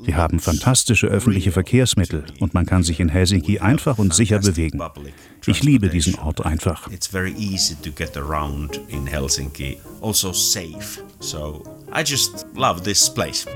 Wir 0.02 0.16
haben 0.16 0.40
fantastische 0.40 1.06
öffentliche 1.06 1.52
Verkehrsmittel 1.52 2.24
und 2.40 2.54
man 2.54 2.66
kann 2.66 2.82
sich 2.82 3.00
in 3.00 3.08
Helsinki 3.08 3.58
einfach 3.58 3.98
und 3.98 4.14
sicher 4.14 4.38
bewegen. 4.38 4.80
Ich 5.46 5.62
liebe 5.62 5.88
diesen 5.88 6.14
Ort 6.16 6.44
einfach. 6.44 6.90
It's 6.90 7.06
very 7.06 7.32
easy 7.32 7.74
to 7.76 7.90
in 8.88 9.06
Helsinki, 9.06 9.78
also 10.00 10.32
safe. 10.32 11.02
So 11.20 11.62
I 11.94 12.02
just 12.02 12.46
love 12.54 12.82
this 12.82 13.12
place. 13.12 13.46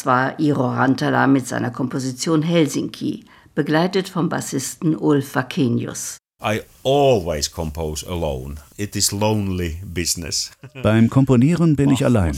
Das 0.00 0.06
war 0.06 0.40
Iro 0.40 0.66
Rantala 0.66 1.26
mit 1.26 1.46
seiner 1.46 1.70
Komposition 1.70 2.40
Helsinki, 2.40 3.26
begleitet 3.54 4.08
vom 4.08 4.30
Bassisten 4.30 4.96
Ulf 4.96 5.34
Vakenius. 5.34 6.16
I 6.42 6.62
always 6.82 7.50
compose 7.50 8.08
alone. 8.08 8.54
It 8.78 8.96
is 8.96 9.12
lonely 9.12 9.76
business. 9.84 10.52
Beim 10.82 11.10
Komponieren 11.10 11.76
bin 11.76 11.90
ich 11.90 12.02
allein. 12.02 12.34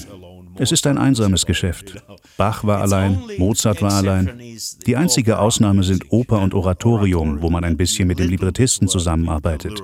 Es 0.56 0.72
ist 0.72 0.88
ein 0.88 0.98
einsames 0.98 1.46
Geschäft. 1.46 2.02
Bach 2.36 2.64
war 2.64 2.80
allein, 2.80 3.22
Mozart 3.38 3.80
war 3.80 3.92
allein. 3.92 4.40
Die 4.84 4.96
einzige 4.96 5.38
Ausnahme 5.38 5.84
sind 5.84 6.10
Oper 6.10 6.40
und 6.40 6.54
Oratorium, 6.54 7.42
wo 7.42 7.48
man 7.48 7.62
ein 7.62 7.76
bisschen 7.76 8.08
mit 8.08 8.18
dem 8.18 8.28
Librettisten 8.28 8.88
zusammenarbeitet. 8.88 9.80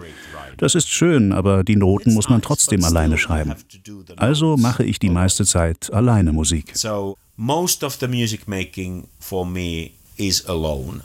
Das 0.57 0.75
ist 0.75 0.89
schön, 0.89 1.33
aber 1.33 1.63
die 1.63 1.77
Noten 1.77 2.13
muss 2.13 2.29
man 2.29 2.43
trotzdem 2.43 2.83
alleine 2.83 3.19
schreiben. 3.19 3.55
Also 4.17 4.57
mache 4.57 4.83
ich 4.83 4.99
die 4.99 5.11
meiste 5.11 5.47
Zeit 5.47 5.93
alleine 5.93 6.33
Musik. 6.33 6.73
So 6.75 7.17
most 7.39 7.85
of 7.85 8.01
the 8.01 8.09
music 8.09 8.49
making 8.49 9.09
for 9.21 9.47
me 9.47 9.95
is 10.19 10.45
alone. 10.47 11.05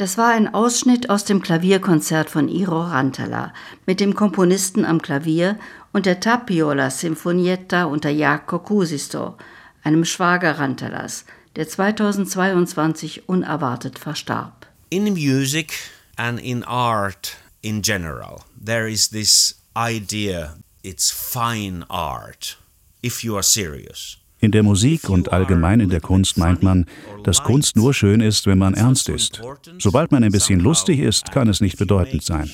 Das 0.00 0.16
war 0.16 0.30
ein 0.30 0.54
Ausschnitt 0.54 1.10
aus 1.10 1.26
dem 1.26 1.42
Klavierkonzert 1.42 2.30
von 2.30 2.48
Iro 2.48 2.80
Rantala 2.80 3.52
mit 3.84 4.00
dem 4.00 4.14
Komponisten 4.14 4.86
am 4.86 5.02
Klavier 5.02 5.58
und 5.92 6.06
der 6.06 6.20
Tapiola 6.20 6.88
Sinfonietta 6.88 7.84
unter 7.84 8.08
Jaco 8.08 8.60
Kusisto, 8.60 9.36
einem 9.82 10.06
Schwager 10.06 10.58
Rantalas, 10.58 11.26
der 11.54 11.68
2022 11.68 13.28
unerwartet 13.28 13.98
verstarb. 13.98 14.66
In 14.88 15.04
music 15.12 15.74
and 16.16 16.40
in 16.40 16.64
art 16.64 17.36
in 17.60 17.82
general, 17.82 18.40
there 18.58 18.90
is 18.90 19.10
this 19.10 19.60
idea 19.76 20.56
it's 20.82 21.10
fine 21.10 21.84
art 21.90 22.56
if 23.04 23.22
you 23.22 23.34
are 23.34 23.42
serious. 23.42 24.19
In 24.42 24.52
der 24.52 24.62
Musik 24.62 25.08
und 25.10 25.32
allgemein 25.32 25.80
in 25.80 25.90
der 25.90 26.00
Kunst 26.00 26.38
meint 26.38 26.62
man, 26.62 26.86
dass 27.24 27.42
Kunst 27.42 27.76
nur 27.76 27.92
schön 27.92 28.20
ist, 28.20 28.46
wenn 28.46 28.58
man 28.58 28.74
ernst 28.74 29.08
ist. 29.10 29.42
Sobald 29.78 30.12
man 30.12 30.24
ein 30.24 30.32
bisschen 30.32 30.60
lustig 30.60 31.00
ist, 31.00 31.30
kann 31.30 31.48
es 31.48 31.60
nicht 31.60 31.78
bedeutend 31.78 32.24
sein. 32.24 32.50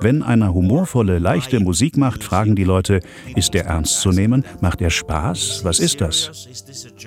Wenn 0.00 0.22
einer 0.22 0.54
humorvolle, 0.54 1.18
leichte 1.18 1.58
Musik 1.58 1.96
macht, 1.96 2.22
fragen 2.22 2.54
die 2.54 2.64
Leute, 2.64 3.00
ist 3.34 3.54
er 3.54 3.66
ernst 3.66 4.00
zu 4.00 4.10
nehmen? 4.10 4.44
Macht 4.60 4.80
er 4.80 4.90
Spaß? 4.90 5.64
Was 5.64 5.80
ist 5.80 6.00
das? 6.00 6.48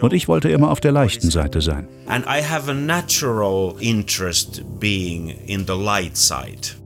Und 0.02 0.14
ich 0.14 0.28
wollte 0.28 0.50
immer 0.50 0.72
auf 0.72 0.82
der 0.82 0.92
leichten 0.92 1.30
Seite 1.30 1.62
sein. 1.62 1.88
And 2.08 2.26
I 2.26 2.42
have 2.44 2.70
a 2.70 2.74
natural 2.74 3.76
interest 3.80 4.64
being 4.80 5.30
in 5.48 5.66
the 5.66 5.74
light 5.74 6.18
side. 6.18 6.77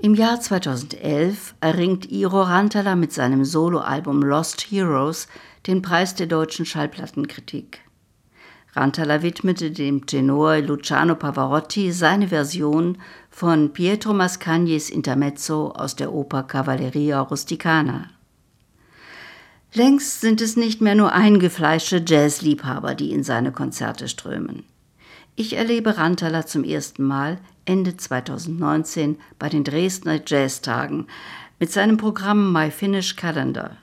Im 0.00 0.14
Jahr 0.14 0.40
2011 0.40 1.56
erringt 1.60 2.08
Iro 2.12 2.42
Rantala 2.42 2.94
mit 2.94 3.12
seinem 3.12 3.44
Soloalbum 3.44 4.22
Lost 4.22 4.60
Heroes 4.70 5.26
den 5.66 5.82
Preis 5.82 6.14
der 6.14 6.28
deutschen 6.28 6.64
Schallplattenkritik. 6.64 7.80
Rantala 8.74 9.22
widmete 9.22 9.72
dem 9.72 10.06
Tenor 10.06 10.58
Luciano 10.58 11.16
Pavarotti 11.16 11.90
seine 11.90 12.28
Version 12.28 12.98
von 13.28 13.72
Pietro 13.72 14.12
Mascagnis 14.12 14.88
Intermezzo 14.88 15.72
aus 15.72 15.96
der 15.96 16.12
Oper 16.12 16.44
Cavalleria 16.44 17.20
Rusticana. 17.20 18.08
Längst 19.74 20.20
sind 20.20 20.40
es 20.40 20.56
nicht 20.56 20.80
mehr 20.80 20.94
nur 20.94 21.12
eingefleischte 21.12 22.04
Jazzliebhaber, 22.06 22.94
die 22.94 23.10
in 23.10 23.24
seine 23.24 23.50
Konzerte 23.50 24.06
strömen. 24.06 24.62
Ich 25.40 25.52
erlebe 25.52 25.98
Rantala 25.98 26.46
zum 26.46 26.64
ersten 26.64 27.04
Mal 27.04 27.38
Ende 27.64 27.96
2019 27.96 29.20
bei 29.38 29.48
den 29.48 29.62
Dresdner 29.62 30.20
Jazztagen 30.26 31.06
mit 31.60 31.70
seinem 31.70 31.96
Programm 31.96 32.52
My 32.52 32.72
Finnish 32.72 33.14
Calendar. 33.14 33.76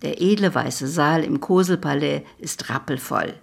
Der 0.00 0.22
edle 0.22 0.54
weiße 0.54 0.88
Saal 0.88 1.22
im 1.22 1.40
Koselpalais 1.40 2.22
ist 2.38 2.70
rappelvoll. 2.70 3.34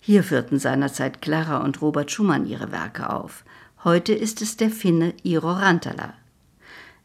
Hier 0.00 0.24
führten 0.24 0.58
seinerzeit 0.58 1.20
Clara 1.20 1.58
und 1.58 1.82
Robert 1.82 2.10
Schumann 2.10 2.46
ihre 2.46 2.72
Werke 2.72 3.10
auf. 3.10 3.44
Heute 3.84 4.14
ist 4.14 4.40
es 4.40 4.56
der 4.56 4.70
Finne 4.70 5.12
Iro 5.22 5.52
Rantala. 5.52 6.14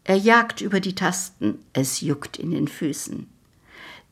Er 0.06 0.16
jagt 0.16 0.62
über 0.62 0.80
die 0.80 0.96
Tasten, 0.96 1.60
es 1.74 2.00
juckt 2.00 2.38
in 2.38 2.52
den 2.52 2.70
Füßen. 2.70 3.28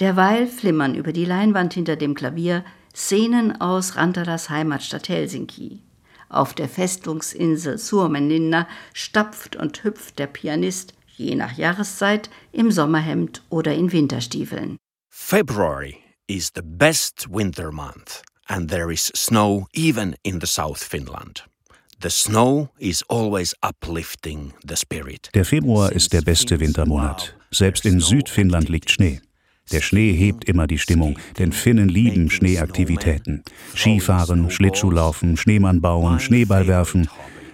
Derweil 0.01 0.47
flimmern 0.47 0.95
über 0.95 1.13
die 1.13 1.24
Leinwand 1.24 1.76
hinter 1.76 1.95
dem 1.95 2.13
Klavier 2.13 2.65
Szenen 2.93 3.59
aus 3.59 3.95
Rantalas 3.95 4.49
Heimatstadt 4.49 5.09
Helsinki. 5.09 5.81
Auf 6.29 6.53
der 6.53 6.69
Festungsinsel 6.69 7.77
Suomenlinna 7.77 8.67
stapft 8.93 9.55
und 9.55 9.83
hüpft 9.83 10.19
der 10.19 10.27
Pianist, 10.27 10.93
je 11.15 11.35
nach 11.35 11.57
Jahreszeit, 11.57 12.29
im 12.51 12.71
Sommerhemd 12.71 13.43
oder 13.49 13.73
in 13.73 13.91
Winterstiefeln. 13.91 14.77
February 15.09 15.97
is 16.27 16.51
the 16.55 16.61
best 16.63 17.27
winter 17.29 17.71
month, 17.71 18.21
and 18.47 18.69
there 18.69 18.91
is 18.91 19.11
snow 19.15 19.67
even 19.73 20.15
in 20.23 20.39
the 20.39 20.47
South 20.47 20.83
Finland. 20.83 21.43
The 22.01 22.09
snow 22.09 22.69
is 22.79 23.03
always 23.09 23.55
uplifting 23.61 24.53
the 24.67 24.75
spirit. 24.75 25.29
Der 25.33 25.45
Februar 25.45 25.91
ist 25.91 26.11
der 26.13 26.21
beste 26.21 26.59
Wintermonat. 26.59 27.35
Selbst 27.51 27.85
in 27.85 27.99
Südfinnland 27.99 28.69
liegt 28.69 28.91
Schnee. 28.91 29.21
Der 29.72 29.82
Schnee 29.82 30.14
hebt 30.14 30.45
immer 30.45 30.68
die 30.68 30.78
Stimmung, 30.78 31.18
denn 31.39 31.51
Finnen 31.51 31.89
lieben 31.89 32.30
Schneeaktivitäten. 32.30 33.43
Skifahren, 33.76 34.51
Schlittschuhlaufen, 34.51 35.38
Schneemann 35.38 35.82
bauen, 35.82 36.20
Schneeball 36.20 36.68
werfen. 36.68 37.07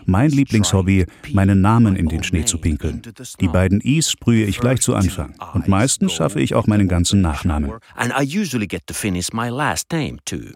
Mein 0.06 0.32
Lieblingshobby, 0.32 1.06
meinen 1.34 1.62
Namen 1.62 1.96
in 1.96 2.08
den 2.08 2.24
Schnee 2.24 2.44
zu 2.44 2.58
pinkeln. 2.58 3.04
Die 3.40 3.48
beiden 3.48 3.80
I's 3.82 4.10
sprühe 4.10 4.46
ich 4.46 4.60
gleich 4.60 4.82
zu 4.82 4.96
Anfang. 4.96 5.36
Und 5.54 5.68
meistens 5.68 6.14
schaffe 6.14 6.42
ich 6.42 6.56
auch 6.56 6.66
meinen 6.66 6.88
ganzen 6.88 7.22
Nachnamen. 7.22 7.74
And 7.96 8.12
I 8.20 8.24
usually 8.24 8.68
get 8.68 8.88
to 8.88 8.94
finish 8.96 9.32
my 9.32 9.50
last 9.50 9.92
name 9.92 10.18
too. 10.26 10.54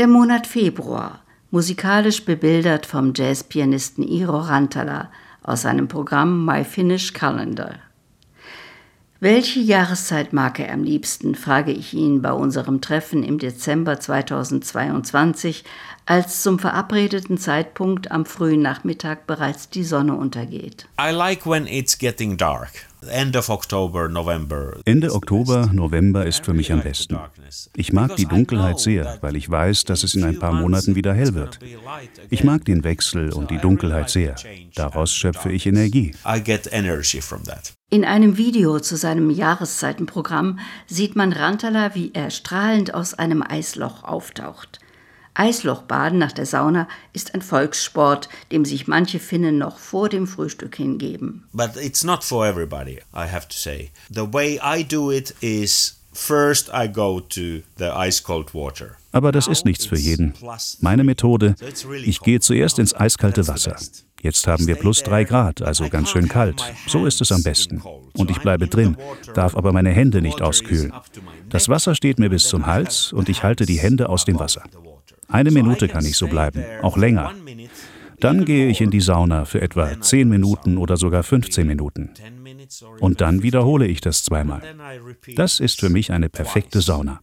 Der 0.00 0.08
Monat 0.08 0.46
Februar, 0.46 1.20
musikalisch 1.50 2.24
bebildert 2.24 2.86
vom 2.86 3.12
Jazzpianisten 3.14 4.02
Iro 4.02 4.38
Rantala 4.38 5.10
aus 5.42 5.60
seinem 5.60 5.88
Programm 5.88 6.46
My 6.46 6.64
Finnish 6.64 7.12
Calendar. 7.12 7.74
Welche 9.22 9.60
Jahreszeit 9.60 10.32
mag 10.32 10.58
er 10.60 10.72
am 10.72 10.82
liebsten, 10.82 11.34
frage 11.34 11.72
ich 11.72 11.92
ihn 11.92 12.22
bei 12.22 12.32
unserem 12.32 12.80
Treffen 12.80 13.22
im 13.22 13.38
Dezember 13.38 14.00
2022, 14.00 15.62
als 16.06 16.42
zum 16.42 16.58
verabredeten 16.58 17.36
Zeitpunkt 17.36 18.10
am 18.10 18.24
frühen 18.24 18.62
Nachmittag 18.62 19.26
bereits 19.26 19.68
die 19.68 19.84
Sonne 19.84 20.14
untergeht. 20.14 20.88
I 20.98 21.12
like 21.12 21.46
when 21.46 21.66
it's 21.66 21.98
getting 21.98 22.38
dark. 22.38 22.70
Ende 23.10 23.46
Oktober, 23.46 24.08
November. 24.08 24.80
Ende 24.86 25.12
Oktober, 25.12 25.68
November 25.70 26.24
ist 26.24 26.42
für 26.42 26.54
mich 26.54 26.72
am 26.72 26.80
besten. 26.80 27.18
Ich 27.76 27.92
mag 27.92 28.16
die 28.16 28.26
Dunkelheit 28.26 28.80
sehr, 28.80 29.18
weil 29.20 29.36
ich 29.36 29.50
weiß, 29.50 29.84
dass 29.84 30.02
es 30.02 30.14
in 30.14 30.24
ein 30.24 30.38
paar 30.38 30.54
Monaten 30.54 30.94
wieder 30.94 31.12
hell 31.12 31.34
wird. 31.34 31.58
Ich 32.30 32.42
mag 32.42 32.64
den 32.64 32.84
Wechsel 32.84 33.34
und 33.34 33.50
die 33.50 33.58
Dunkelheit 33.58 34.08
sehr. 34.08 34.34
Daraus 34.74 35.12
schöpfe 35.12 35.52
ich 35.52 35.66
Energie. 35.66 36.14
In 37.92 38.04
einem 38.04 38.36
Video 38.36 38.78
zu 38.78 38.96
seinem 38.96 39.30
Jahreszeitenprogramm 39.30 40.60
sieht 40.86 41.16
man 41.16 41.32
Rantala, 41.32 41.96
wie 41.96 42.12
er 42.14 42.30
strahlend 42.30 42.94
aus 42.94 43.14
einem 43.14 43.42
Eisloch 43.42 44.04
auftaucht. 44.04 44.78
Eislochbaden 45.34 46.16
nach 46.16 46.30
der 46.30 46.46
Sauna 46.46 46.86
ist 47.12 47.34
ein 47.34 47.42
Volkssport, 47.42 48.28
dem 48.52 48.64
sich 48.64 48.86
manche 48.86 49.18
Finnen 49.18 49.58
noch 49.58 49.78
vor 49.78 50.08
dem 50.08 50.28
Frühstück 50.28 50.76
hingeben. 50.76 51.48
But 51.52 51.70
it's 51.74 52.04
not 52.04 52.22
for 52.22 52.46
everybody, 52.46 53.00
I 53.12 53.26
have 53.28 53.48
to 53.48 53.56
say. 53.56 53.90
The 54.08 54.32
way 54.32 54.60
I 54.62 54.84
do 54.84 55.10
it 55.10 55.34
is 55.40 56.00
first 56.12 56.70
I 56.72 56.86
go 56.86 57.18
to 57.18 57.62
the 57.76 57.90
ice 57.96 58.22
cold 58.22 58.54
water. 58.54 58.98
Aber 59.10 59.32
das 59.32 59.48
ist 59.48 59.64
nichts 59.64 59.86
für 59.86 59.98
jeden. 59.98 60.34
Meine 60.80 61.02
Methode, 61.02 61.56
ich 62.04 62.20
gehe 62.20 62.38
zuerst 62.38 62.78
ins 62.78 62.94
eiskalte 62.94 63.48
Wasser. 63.48 63.76
Jetzt 64.22 64.46
haben 64.46 64.66
wir 64.66 64.76
plus 64.76 65.02
drei 65.02 65.24
Grad, 65.24 65.62
also 65.62 65.88
ganz 65.88 66.10
schön 66.10 66.28
kalt. 66.28 66.62
So 66.86 67.06
ist 67.06 67.20
es 67.20 67.32
am 67.32 67.42
besten. 67.42 67.82
Und 68.16 68.30
ich 68.30 68.38
bleibe 68.38 68.68
drin, 68.68 68.96
darf 69.34 69.56
aber 69.56 69.72
meine 69.72 69.90
Hände 69.90 70.20
nicht 70.20 70.42
auskühlen. 70.42 70.92
Das 71.48 71.68
Wasser 71.68 71.94
steht 71.94 72.18
mir 72.18 72.28
bis 72.28 72.48
zum 72.48 72.66
Hals 72.66 73.12
und 73.12 73.28
ich 73.28 73.42
halte 73.42 73.64
die 73.66 73.78
Hände 73.78 74.08
aus 74.08 74.24
dem 74.24 74.38
Wasser. 74.38 74.62
Eine 75.28 75.50
Minute 75.50 75.88
kann 75.88 76.04
ich 76.04 76.16
so 76.16 76.26
bleiben, 76.26 76.64
auch 76.82 76.96
länger. 76.96 77.32
Dann 78.18 78.44
gehe 78.44 78.68
ich 78.68 78.82
in 78.82 78.90
die 78.90 79.00
Sauna 79.00 79.46
für 79.46 79.62
etwa 79.62 79.98
10 79.98 80.28
Minuten 80.28 80.76
oder 80.76 80.98
sogar 80.98 81.22
15 81.22 81.66
Minuten. 81.66 82.10
Und 83.00 83.20
dann 83.22 83.42
wiederhole 83.42 83.86
ich 83.86 84.00
das 84.02 84.22
zweimal. 84.22 84.62
Das 85.36 85.58
ist 85.60 85.80
für 85.80 85.88
mich 85.88 86.12
eine 86.12 86.28
perfekte 86.28 86.82
Sauna. 86.82 87.20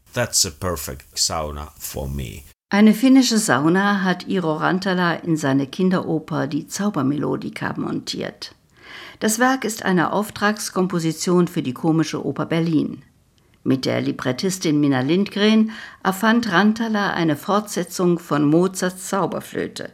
Eine 2.70 2.94
finnische 2.94 3.38
Sauna 3.38 4.04
hat 4.04 4.28
Iro 4.28 4.56
Rantala 4.56 5.14
in 5.14 5.38
seine 5.38 5.68
Kinderoper 5.68 6.48
Die 6.48 6.68
Zaubermelodika 6.68 7.74
montiert. 7.78 8.56
Das 9.22 9.40
Werk 9.40 9.64
ist 9.64 9.86
eine 9.86 10.12
Auftragskomposition 10.12 11.48
für 11.48 11.62
die 11.62 11.74
Komische 11.74 12.26
Oper 12.26 12.46
Berlin. 12.46 13.04
Mit 13.64 13.86
der 13.86 14.02
Librettistin 14.02 14.82
Minna 14.82 15.00
Lindgren 15.00 15.72
erfand 16.04 16.52
Rantala 16.52 17.12
eine 17.12 17.38
Fortsetzung 17.38 18.20
von 18.20 18.44
Mozarts 18.44 19.08
Zauberflöte. 19.08 19.92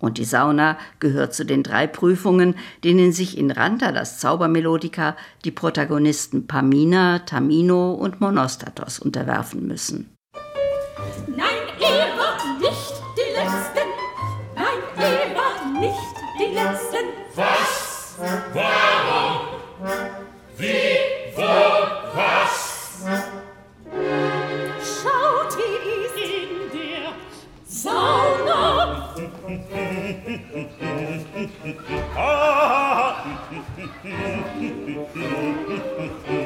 Und 0.00 0.18
die 0.18 0.24
Sauna 0.24 0.78
gehört 0.98 1.32
zu 1.32 1.46
den 1.46 1.62
drei 1.62 1.86
Prüfungen, 1.86 2.56
denen 2.82 3.12
sich 3.12 3.38
in 3.38 3.52
Rantalas 3.52 4.18
Zaubermelodika 4.18 5.16
die 5.44 5.52
Protagonisten 5.52 6.48
Pamina, 6.48 7.20
Tamino 7.20 7.92
und 7.92 8.20
Monostatos 8.20 8.98
unterwerfen 8.98 9.64
müssen. 9.68 10.10
Nein, 11.28 11.55
Warum? 18.26 19.60
Wie? 20.56 20.98
Wo? 21.36 21.42
Was? 22.16 23.04
Schaut, 24.82 25.56
wie 25.56 25.76
es 26.06 26.14
in 26.16 26.50
der 26.72 27.12
Sauna. 27.64 29.14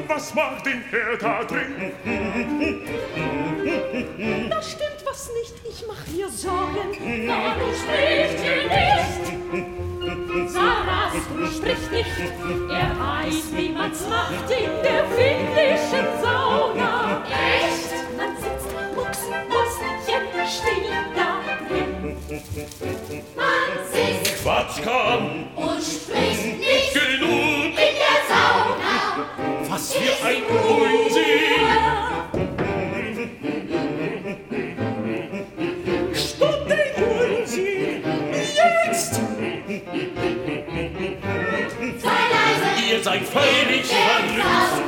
Was 0.07 0.35
mag 0.35 0.63
den 0.63 0.83
Herr 0.91 1.17
da 1.17 1.43
drin? 1.45 1.93
Da 4.51 4.61
stimmt 4.61 5.03
was 5.03 5.31
nicht, 5.33 5.55
ich 5.67 5.83
mach 5.87 6.05
mir 6.13 6.29
Sorgen. 6.29 7.27
Warum 7.27 7.73
spricht 7.73 8.45
ihr 8.45 8.63
nicht? 8.69 9.90
Sarastro 10.01 11.45
spricht 11.45 11.91
nicht, 11.91 12.07
er 12.69 12.97
weiß, 12.97 13.55
wie 13.55 13.69
man's 13.69 14.07
macht 14.09 14.49
in 14.49 14.81
der 14.81 15.05
finnischen 15.05 16.07
Sauna. 16.21 17.23
Echt? 17.29 17.91
Man 18.17 18.35
sitzt 18.37 18.73
mucksmäuschen 18.95 20.01
still 20.47 20.89
da 21.15 21.41
drin. 21.67 22.17
Man 23.35 23.69
sitzt 23.91 24.43
Quatschkam 24.43 25.47
und 25.55 25.83
spricht 25.83 26.59
nicht 26.59 26.93
genug. 26.93 27.65
in 27.65 27.75
der 27.75 28.19
Sauna. 28.27 28.91
Was 29.69 29.93
für 29.93 30.25
ein 30.25 30.43
Unsinn! 30.45 31.80
Völlig 43.19 43.85
verrückt! 43.85 44.81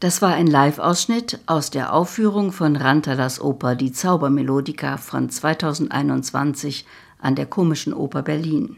Das 0.00 0.20
war 0.20 0.34
ein 0.34 0.46
Live-Ausschnitt 0.46 1.38
aus 1.46 1.70
der 1.70 1.94
Aufführung 1.94 2.52
von 2.52 2.76
Rantalas 2.76 3.40
Oper 3.40 3.74
Die 3.74 3.90
Zaubermelodika 3.90 4.98
von 4.98 5.30
2021 5.30 6.84
an 7.18 7.34
der 7.36 7.46
Komischen 7.46 7.94
Oper 7.94 8.22
Berlin. 8.22 8.76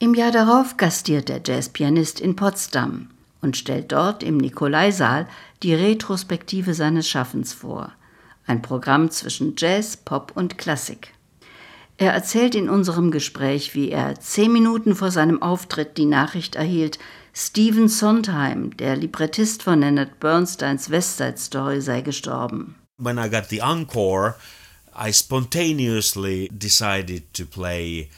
Im 0.00 0.14
Jahr 0.14 0.32
darauf 0.32 0.76
gastiert 0.76 1.28
der 1.28 1.40
Jazzpianist 1.44 2.20
in 2.20 2.34
Potsdam 2.34 3.10
und 3.42 3.56
stellt 3.56 3.92
dort 3.92 4.24
im 4.24 4.38
Nikolaisaal 4.38 5.28
die 5.62 5.74
Retrospektive 5.74 6.74
seines 6.74 7.08
Schaffens 7.08 7.52
vor, 7.52 7.92
ein 8.44 8.62
Programm 8.62 9.10
zwischen 9.12 9.54
Jazz, 9.56 9.96
Pop 9.96 10.32
und 10.34 10.58
Klassik. 10.58 11.15
Er 11.98 12.12
erzählt 12.12 12.54
in 12.54 12.68
unserem 12.68 13.10
Gespräch, 13.10 13.74
wie 13.74 13.90
er 13.90 14.20
zehn 14.20 14.52
Minuten 14.52 14.94
vor 14.94 15.10
seinem 15.10 15.40
Auftritt 15.40 15.96
die 15.96 16.04
Nachricht 16.04 16.54
erhielt, 16.54 16.98
Stephen 17.32 17.88
Sondheim, 17.88 18.76
der 18.76 18.96
Librettist 18.96 19.62
von 19.62 19.80
Leonard 19.80 20.20
Bernsteins 20.20 20.90
West 20.90 21.16
Side 21.16 21.38
Story, 21.38 21.80
sei 21.80 22.02
gestorben. 22.02 22.76
When 22.98 23.18
I 23.18 23.28
got 23.30 23.48
the 23.48 23.62
encore, 23.62 24.34
I 24.94 25.12
spontaneously 25.12 26.48
decided 26.52 27.32
to 27.34 27.44
play 27.44 28.08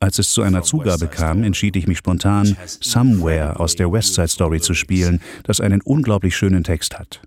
als 0.00 0.18
es 0.18 0.32
zu 0.32 0.42
einer 0.42 0.62
Zugabe 0.62 1.06
kam, 1.06 1.44
entschied 1.44 1.76
ich 1.76 1.86
mich 1.86 1.98
spontan, 1.98 2.56
Somewhere 2.66 3.58
aus 3.58 3.74
der 3.74 3.90
West 3.90 4.14
Side 4.14 4.28
Story 4.28 4.60
zu 4.60 4.74
spielen, 4.74 5.20
das 5.44 5.60
einen 5.60 5.80
unglaublich 5.80 6.36
schönen 6.36 6.62
Text 6.62 6.98
hat. 6.98 7.20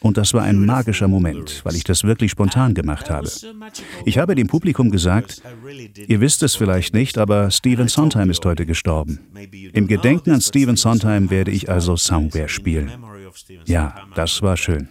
Und 0.00 0.16
das 0.16 0.32
war 0.32 0.42
ein 0.42 0.64
magischer 0.64 1.08
Moment, 1.08 1.64
weil 1.64 1.74
ich 1.74 1.84
das 1.84 2.04
wirklich 2.04 2.30
spontan 2.30 2.74
gemacht 2.74 3.10
habe. 3.10 3.28
Ich 4.04 4.18
habe 4.18 4.34
dem 4.34 4.46
Publikum 4.46 4.90
gesagt, 4.90 5.42
ihr 6.06 6.20
wisst 6.20 6.42
es 6.42 6.54
vielleicht 6.54 6.94
nicht, 6.94 7.18
aber 7.18 7.50
Stephen 7.50 7.88
Sondheim 7.88 8.30
ist 8.30 8.44
heute 8.44 8.64
gestorben. 8.64 9.18
Im 9.72 9.88
Gedenken 9.88 10.30
an 10.30 10.40
Stephen 10.40 10.76
Sondheim 10.76 11.30
werde 11.30 11.50
ich 11.50 11.68
also 11.68 11.96
Somewhere 11.96 12.48
spielen. 12.48 12.90
Ja, 13.66 14.06
das 14.14 14.42
war 14.42 14.56
schön. 14.56 14.88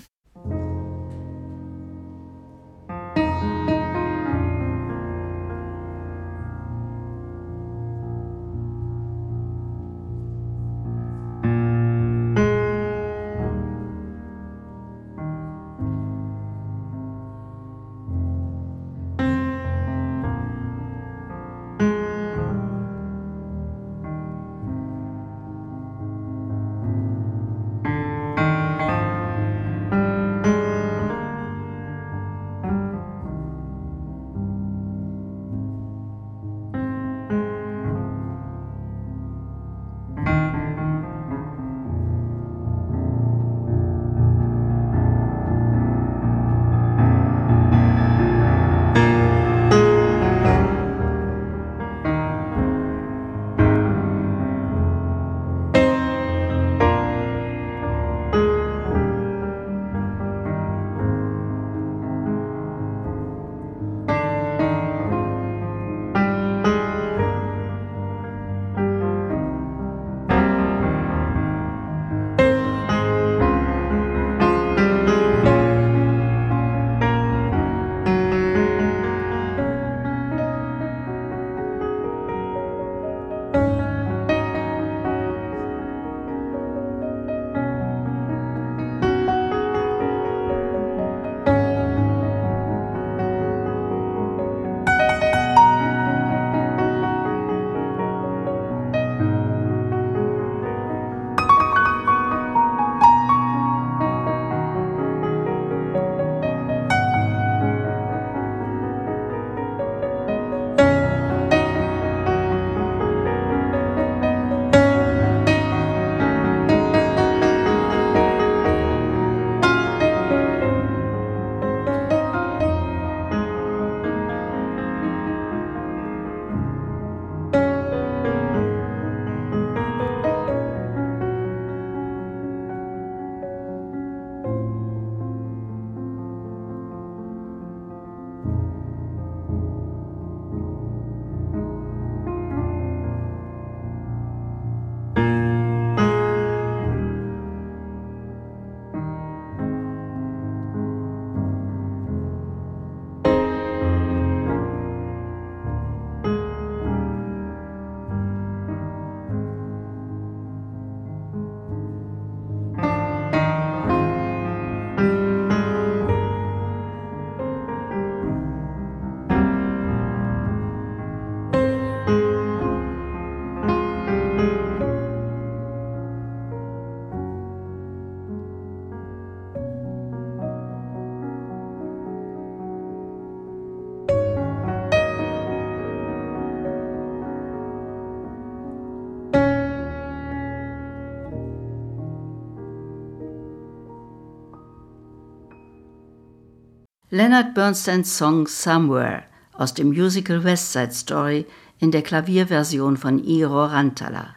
Leonard 197.11 197.55
Bernsteins 197.55 198.15
Song 198.15 198.45
Somewhere 198.45 199.23
aus 199.53 199.73
dem 199.73 199.87
Musical 199.89 200.43
West 200.43 200.73
Side 200.73 200.91
Story 200.91 201.47
in 201.79 201.89
der 201.89 202.03
Klavierversion 202.03 202.97
von 202.97 203.23
Iro 203.23 203.65
Rantala. 203.65 204.35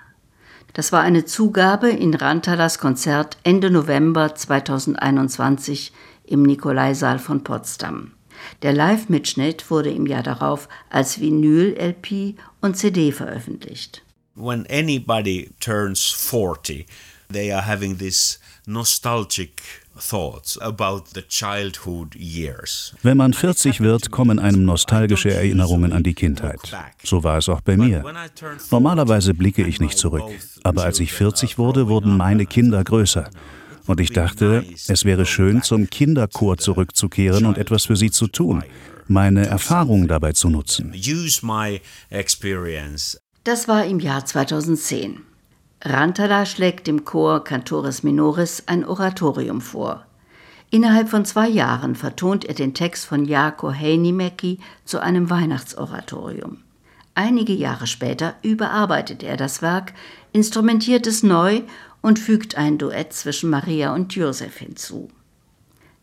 Das 0.72 0.90
war 0.90 1.02
eine 1.02 1.26
Zugabe 1.26 1.90
in 1.90 2.14
Rantalas 2.14 2.78
Konzert 2.78 3.36
Ende 3.44 3.70
November 3.70 4.34
2021 4.34 5.92
im 6.24 6.44
Nikolaisaal 6.44 7.18
von 7.18 7.44
Potsdam. 7.44 8.12
Der 8.62 8.72
Live-Mitschnitt 8.72 9.70
wurde 9.70 9.90
im 9.90 10.06
Jahr 10.06 10.22
darauf 10.22 10.66
als 10.88 11.20
Vinyl, 11.20 11.76
LP 11.78 12.36
und 12.62 12.78
CD 12.78 13.12
veröffentlicht. 13.12 14.02
When 14.34 14.66
anybody 14.70 15.50
turns 15.60 16.06
40, 16.06 16.86
they 17.30 17.52
are 17.52 17.66
having 17.66 17.98
this 17.98 18.40
nostalgic 18.64 19.81
wenn 23.02 23.16
man 23.16 23.32
40 23.32 23.80
wird, 23.80 24.10
kommen 24.10 24.38
einem 24.38 24.64
nostalgische 24.64 25.32
Erinnerungen 25.32 25.92
an 25.92 26.02
die 26.02 26.14
Kindheit. 26.14 26.60
So 27.02 27.24
war 27.24 27.38
es 27.38 27.48
auch 27.48 27.60
bei 27.60 27.76
mir. 27.76 28.04
Normalerweise 28.70 29.34
blicke 29.34 29.66
ich 29.66 29.80
nicht 29.80 29.98
zurück, 29.98 30.30
aber 30.62 30.84
als 30.84 31.00
ich 31.00 31.12
40 31.12 31.58
wurde, 31.58 31.88
wurden 31.88 32.16
meine 32.16 32.46
Kinder 32.46 32.82
größer. 32.82 33.28
Und 33.86 34.00
ich 34.00 34.10
dachte, 34.10 34.64
es 34.88 35.04
wäre 35.04 35.26
schön, 35.26 35.62
zum 35.62 35.90
Kinderchor 35.90 36.56
zurückzukehren 36.56 37.46
und 37.46 37.58
etwas 37.58 37.86
für 37.86 37.96
sie 37.96 38.10
zu 38.10 38.28
tun, 38.28 38.62
meine 39.08 39.46
Erfahrung 39.46 40.08
dabei 40.08 40.32
zu 40.32 40.48
nutzen. 40.48 40.94
Das 43.44 43.66
war 43.66 43.84
im 43.84 43.98
Jahr 43.98 44.24
2010. 44.24 45.31
Rantala 45.84 46.46
schlägt 46.46 46.86
dem 46.86 47.04
Chor 47.04 47.42
Cantores 47.42 48.04
Minoris 48.04 48.62
ein 48.66 48.84
Oratorium 48.84 49.60
vor. 49.60 50.06
Innerhalb 50.70 51.08
von 51.08 51.24
zwei 51.24 51.48
Jahren 51.48 51.96
vertont 51.96 52.44
er 52.44 52.54
den 52.54 52.72
Text 52.72 53.04
von 53.04 53.24
Jaakko 53.24 53.72
Heinimäki 53.72 54.60
zu 54.84 55.00
einem 55.00 55.28
Weihnachtsoratorium. 55.28 56.58
Einige 57.14 57.52
Jahre 57.52 57.88
später 57.88 58.36
überarbeitet 58.42 59.24
er 59.24 59.36
das 59.36 59.60
Werk, 59.60 59.92
instrumentiert 60.32 61.06
es 61.08 61.24
neu 61.24 61.62
und 62.00 62.20
fügt 62.20 62.56
ein 62.56 62.78
Duett 62.78 63.12
zwischen 63.12 63.50
Maria 63.50 63.92
und 63.92 64.14
Josef 64.14 64.58
hinzu. 64.58 65.08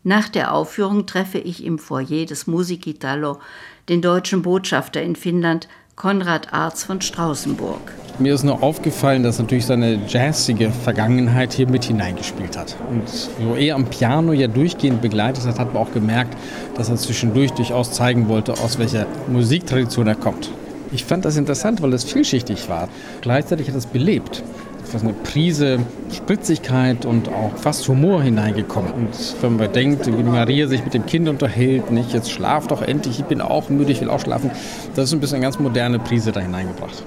Nach 0.02 0.28
der 0.28 0.52
Aufführung 0.52 1.06
treffe 1.06 1.38
ich 1.38 1.64
im 1.64 1.78
Foyer 1.78 2.26
des 2.26 2.46
Musikitalo 2.46 3.40
den 3.88 4.02
deutschen 4.02 4.42
Botschafter 4.42 5.02
in 5.02 5.16
Finnland, 5.16 5.68
Konrad 5.96 6.52
Arz 6.52 6.84
von 6.84 7.00
Straußenburg. 7.00 7.80
Mir 8.18 8.34
ist 8.34 8.42
nur 8.42 8.62
aufgefallen, 8.62 9.22
dass 9.22 9.38
natürlich 9.38 9.66
seine 9.66 9.98
jazzige 10.06 10.70
Vergangenheit 10.70 11.52
hier 11.52 11.68
mit 11.68 11.84
hineingespielt 11.84 12.56
hat. 12.56 12.76
Und 12.90 13.08
so 13.08 13.54
er 13.54 13.74
am 13.74 13.86
Piano 13.86 14.32
ja 14.32 14.46
durchgehend 14.46 15.00
begleitet 15.00 15.46
hat, 15.46 15.58
hat 15.58 15.74
man 15.74 15.82
auch 15.82 15.92
gemerkt, 15.92 16.36
dass 16.74 16.88
er 16.88 16.96
zwischendurch 16.96 17.52
durchaus 17.52 17.92
zeigen 17.92 18.28
wollte, 18.28 18.52
aus 18.52 18.78
welcher 18.78 19.06
Musiktradition 19.28 20.06
er 20.06 20.16
kommt. 20.16 20.50
Ich 20.92 21.04
fand 21.04 21.24
das 21.24 21.36
interessant, 21.36 21.82
weil 21.82 21.92
es 21.92 22.04
vielschichtig 22.04 22.68
war. 22.68 22.88
Gleichzeitig 23.20 23.68
hat 23.68 23.76
es 23.76 23.86
belebt 23.86 24.42
fast 24.90 25.04
eine 25.04 25.14
Prise 25.14 25.78
Spritzigkeit 26.12 27.06
und 27.06 27.28
auch 27.28 27.56
fast 27.56 27.86
Humor 27.88 28.22
hineingekommen. 28.22 28.92
Und 28.92 29.10
wenn 29.40 29.56
man 29.56 29.72
denkt, 29.72 30.06
wie 30.06 30.22
Maria 30.22 30.66
sich 30.66 30.84
mit 30.84 30.94
dem 30.94 31.06
Kind 31.06 31.28
unterhält, 31.28 31.90
nicht, 31.90 32.12
jetzt 32.12 32.30
schlaf 32.30 32.66
doch 32.66 32.82
endlich, 32.82 33.20
ich 33.20 33.24
bin 33.24 33.40
auch 33.40 33.68
müde, 33.68 33.92
ich 33.92 34.00
will 34.00 34.10
auch 34.10 34.20
schlafen, 34.20 34.50
das 34.94 35.06
ist 35.06 35.12
ein 35.12 35.20
bisschen 35.20 35.36
eine 35.36 35.44
ganz 35.44 35.58
moderne 35.58 35.98
Prise 35.98 36.32
da 36.32 36.40
hineingebracht. 36.40 37.04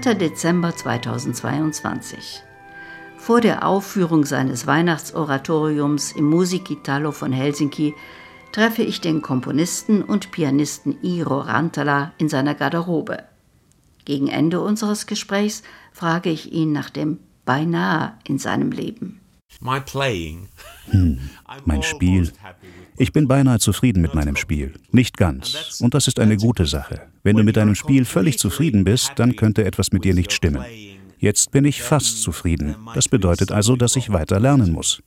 Dezember 0.00 0.74
2022. 0.74 2.42
Vor 3.18 3.42
der 3.42 3.66
Aufführung 3.66 4.24
seines 4.24 4.66
Weihnachtsoratoriums 4.66 6.12
im 6.12 6.24
Musikitalo 6.24 7.12
von 7.12 7.32
Helsinki 7.32 7.94
treffe 8.50 8.82
ich 8.82 9.02
den 9.02 9.20
Komponisten 9.20 10.02
und 10.02 10.32
Pianisten 10.32 10.96
Iro 11.02 11.40
Rantala 11.40 12.12
in 12.16 12.30
seiner 12.30 12.54
Garderobe. 12.54 13.24
Gegen 14.06 14.28
Ende 14.28 14.60
unseres 14.60 15.06
Gesprächs 15.06 15.62
frage 15.92 16.30
ich 16.30 16.50
ihn 16.50 16.72
nach 16.72 16.88
dem 16.88 17.18
Beinahe 17.44 18.14
in 18.26 18.38
seinem 18.38 18.72
Leben. 18.72 19.20
Hm, 20.86 21.20
mein 21.66 21.82
Spiel. 21.82 22.32
Ich 22.96 23.12
bin 23.12 23.28
beinahe 23.28 23.58
zufrieden 23.58 24.00
mit 24.00 24.14
meinem 24.14 24.36
Spiel. 24.36 24.72
Nicht 24.92 25.18
ganz. 25.18 25.78
Und 25.82 25.92
das 25.92 26.08
ist 26.08 26.18
eine 26.18 26.38
gute 26.38 26.64
Sache. 26.64 27.09
Wenn 27.22 27.36
du 27.36 27.44
mit 27.44 27.56
deinem 27.56 27.74
Spiel 27.74 28.04
völlig 28.04 28.38
zufrieden 28.38 28.84
bist, 28.84 29.12
dann 29.16 29.36
könnte 29.36 29.64
etwas 29.64 29.92
mit 29.92 30.04
dir 30.04 30.14
nicht 30.14 30.32
stimmen. 30.32 30.64
Jetzt 31.18 31.50
bin 31.50 31.66
ich 31.66 31.82
fast 31.82 32.22
zufrieden. 32.22 32.76
Das 32.94 33.08
bedeutet 33.08 33.52
also, 33.52 33.76
dass 33.76 33.96
ich 33.96 34.10
weiter 34.10 34.40
lernen 34.40 34.72
muss. 34.72 35.02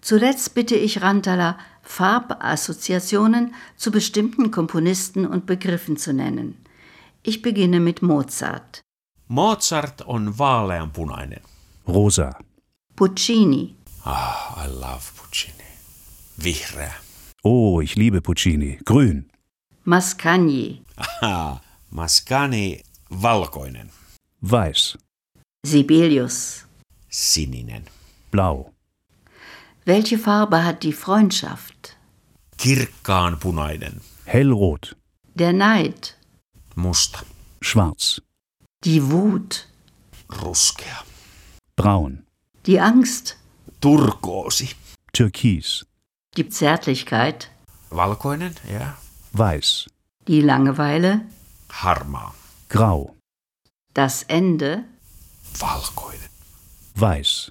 Zuletzt 0.00 0.54
bitte 0.54 0.74
ich 0.74 1.02
Rantala, 1.02 1.58
Farbassoziationen 1.82 3.54
zu 3.76 3.90
bestimmten 3.90 4.50
Komponisten 4.50 5.26
und 5.26 5.44
Begriffen 5.46 5.96
zu 5.98 6.12
nennen. 6.14 6.56
Ich 7.22 7.42
beginne 7.42 7.78
mit 7.78 8.00
Mozart. 8.02 8.80
Mozart 9.28 10.06
on 10.08 10.38
vaaleanpunainen. 10.38 11.40
Rosa. 11.86 12.38
Puccini. 12.96 13.74
Ah, 14.04 14.64
I 14.64 14.68
love 14.68 15.12
Puccini. 15.16 15.52
Vihreä. 16.36 16.90
Oh, 17.44 17.80
ich 17.80 17.96
liebe 17.96 18.20
Puccini. 18.20 18.78
Grün. 18.84 19.31
Mascagni. 19.84 20.82
Aha, 20.96 21.60
Mascagni 21.90 22.82
valkoinen. 23.10 23.90
Weiß. 24.40 24.96
Sibelius. 25.66 26.66
Sininen. 27.10 27.84
Blau. 28.30 28.72
Welche 29.84 30.18
Farbe 30.18 30.64
hat 30.64 30.84
die 30.84 30.92
Freundschaft? 30.92 31.96
Kirkkaan 32.58 33.40
punainen. 33.40 34.00
Hellrot. 34.24 34.96
Der 35.34 35.52
Neid. 35.52 36.16
Musta. 36.76 37.24
Schwarz. 37.60 38.22
Die 38.84 39.10
Wut. 39.10 39.66
Ruskea. 40.42 41.04
Braun. 41.76 42.24
Die 42.66 42.78
Angst. 42.80 43.36
Turkoosi. 43.80 44.68
Türkis. 45.12 45.84
Die 46.36 46.48
Zärtlichkeit. 46.48 47.50
Valkoinen, 47.90 48.54
ja. 48.70 48.96
Weiß. 49.34 49.86
Die 50.28 50.42
Langeweile. 50.42 51.22
Harmaa. 51.70 52.34
Grau. 52.68 53.16
Das 53.94 54.24
Ende. 54.24 54.84
Valkoinen. 55.58 56.28
Weiß. 56.94 57.50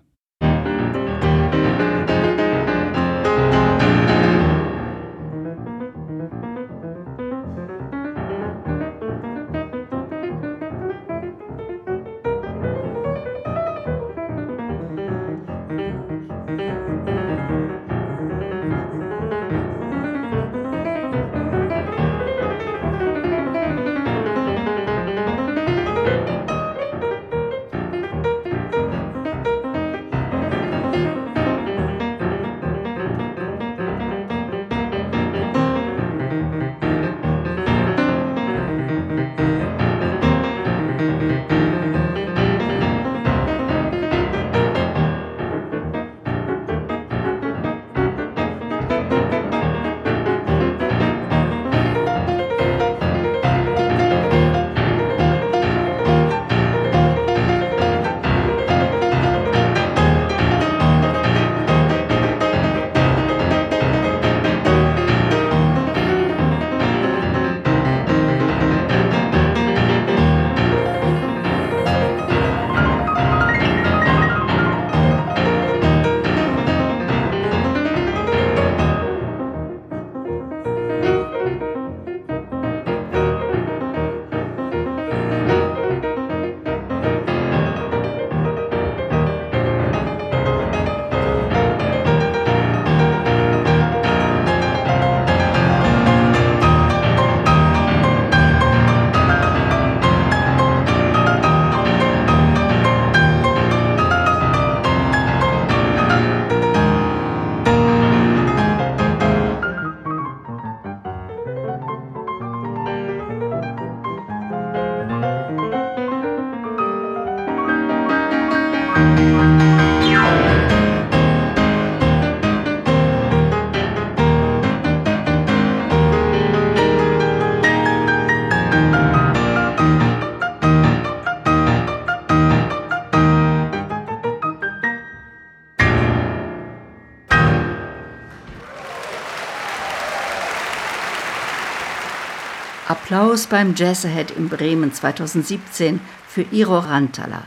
Applaus 143.31 143.47
beim 143.47 143.75
Jazz 143.77 144.03
Ahead 144.03 144.31
in 144.31 144.49
Bremen 144.49 144.91
2017 144.91 146.01
für 146.27 146.41
Iro 146.51 146.79
Rantala. 146.79 147.43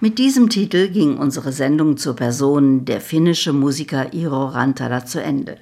Mit 0.00 0.18
diesem 0.18 0.50
Titel 0.50 0.88
ging 0.88 1.16
unsere 1.16 1.52
Sendung 1.52 1.96
zur 1.96 2.16
Person 2.16 2.84
der 2.84 3.00
finnische 3.00 3.52
Musiker 3.52 4.12
Iro 4.12 4.46
Rantala 4.46 5.06
zu 5.06 5.22
Ende. 5.22 5.58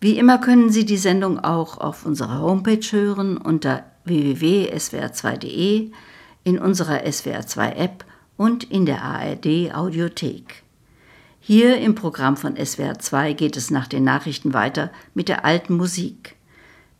Wie 0.00 0.16
immer 0.16 0.38
können 0.38 0.70
Sie 0.70 0.86
die 0.86 0.96
Sendung 0.96 1.38
auch 1.38 1.76
auf 1.76 2.06
unserer 2.06 2.40
Homepage 2.40 2.80
hören 2.92 3.36
unter 3.36 3.84
www.swr2.de, 4.06 5.90
in 6.44 6.58
unserer 6.58 7.04
SWR2-App 7.04 8.06
und 8.38 8.64
in 8.64 8.86
der 8.86 9.02
ARD 9.02 9.74
Audiothek. 9.74 10.62
Hier 11.40 11.76
im 11.76 11.94
Programm 11.94 12.38
von 12.38 12.56
SWR2 12.56 13.34
geht 13.34 13.58
es 13.58 13.70
nach 13.70 13.86
den 13.86 14.04
Nachrichten 14.04 14.54
weiter 14.54 14.90
mit 15.12 15.28
der 15.28 15.44
alten 15.44 15.76
Musik. 15.76 16.36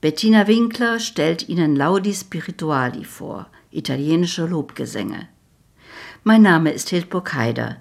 Bettina 0.03 0.49
Winkler 0.49 0.99
stellt 0.99 1.49
Ihnen 1.49 1.77
Laudi 1.77 2.13
Spirituali 2.13 3.05
vor, 3.05 3.47
italienische 3.71 4.47
Lobgesänge. 4.47 5.29
Mein 6.25 6.43
Name 6.43 6.73
ist 6.73 6.89
Hildburg 6.89 7.35
Heider. 7.35 7.77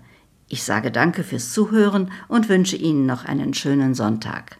Ich 0.47 0.61
sage 0.61 0.91
danke 0.91 1.23
fürs 1.23 1.51
Zuhören 1.51 2.11
und 2.27 2.47
wünsche 2.47 2.75
Ihnen 2.75 3.07
noch 3.07 3.25
einen 3.25 3.55
schönen 3.55 3.95
Sonntag. 3.95 4.59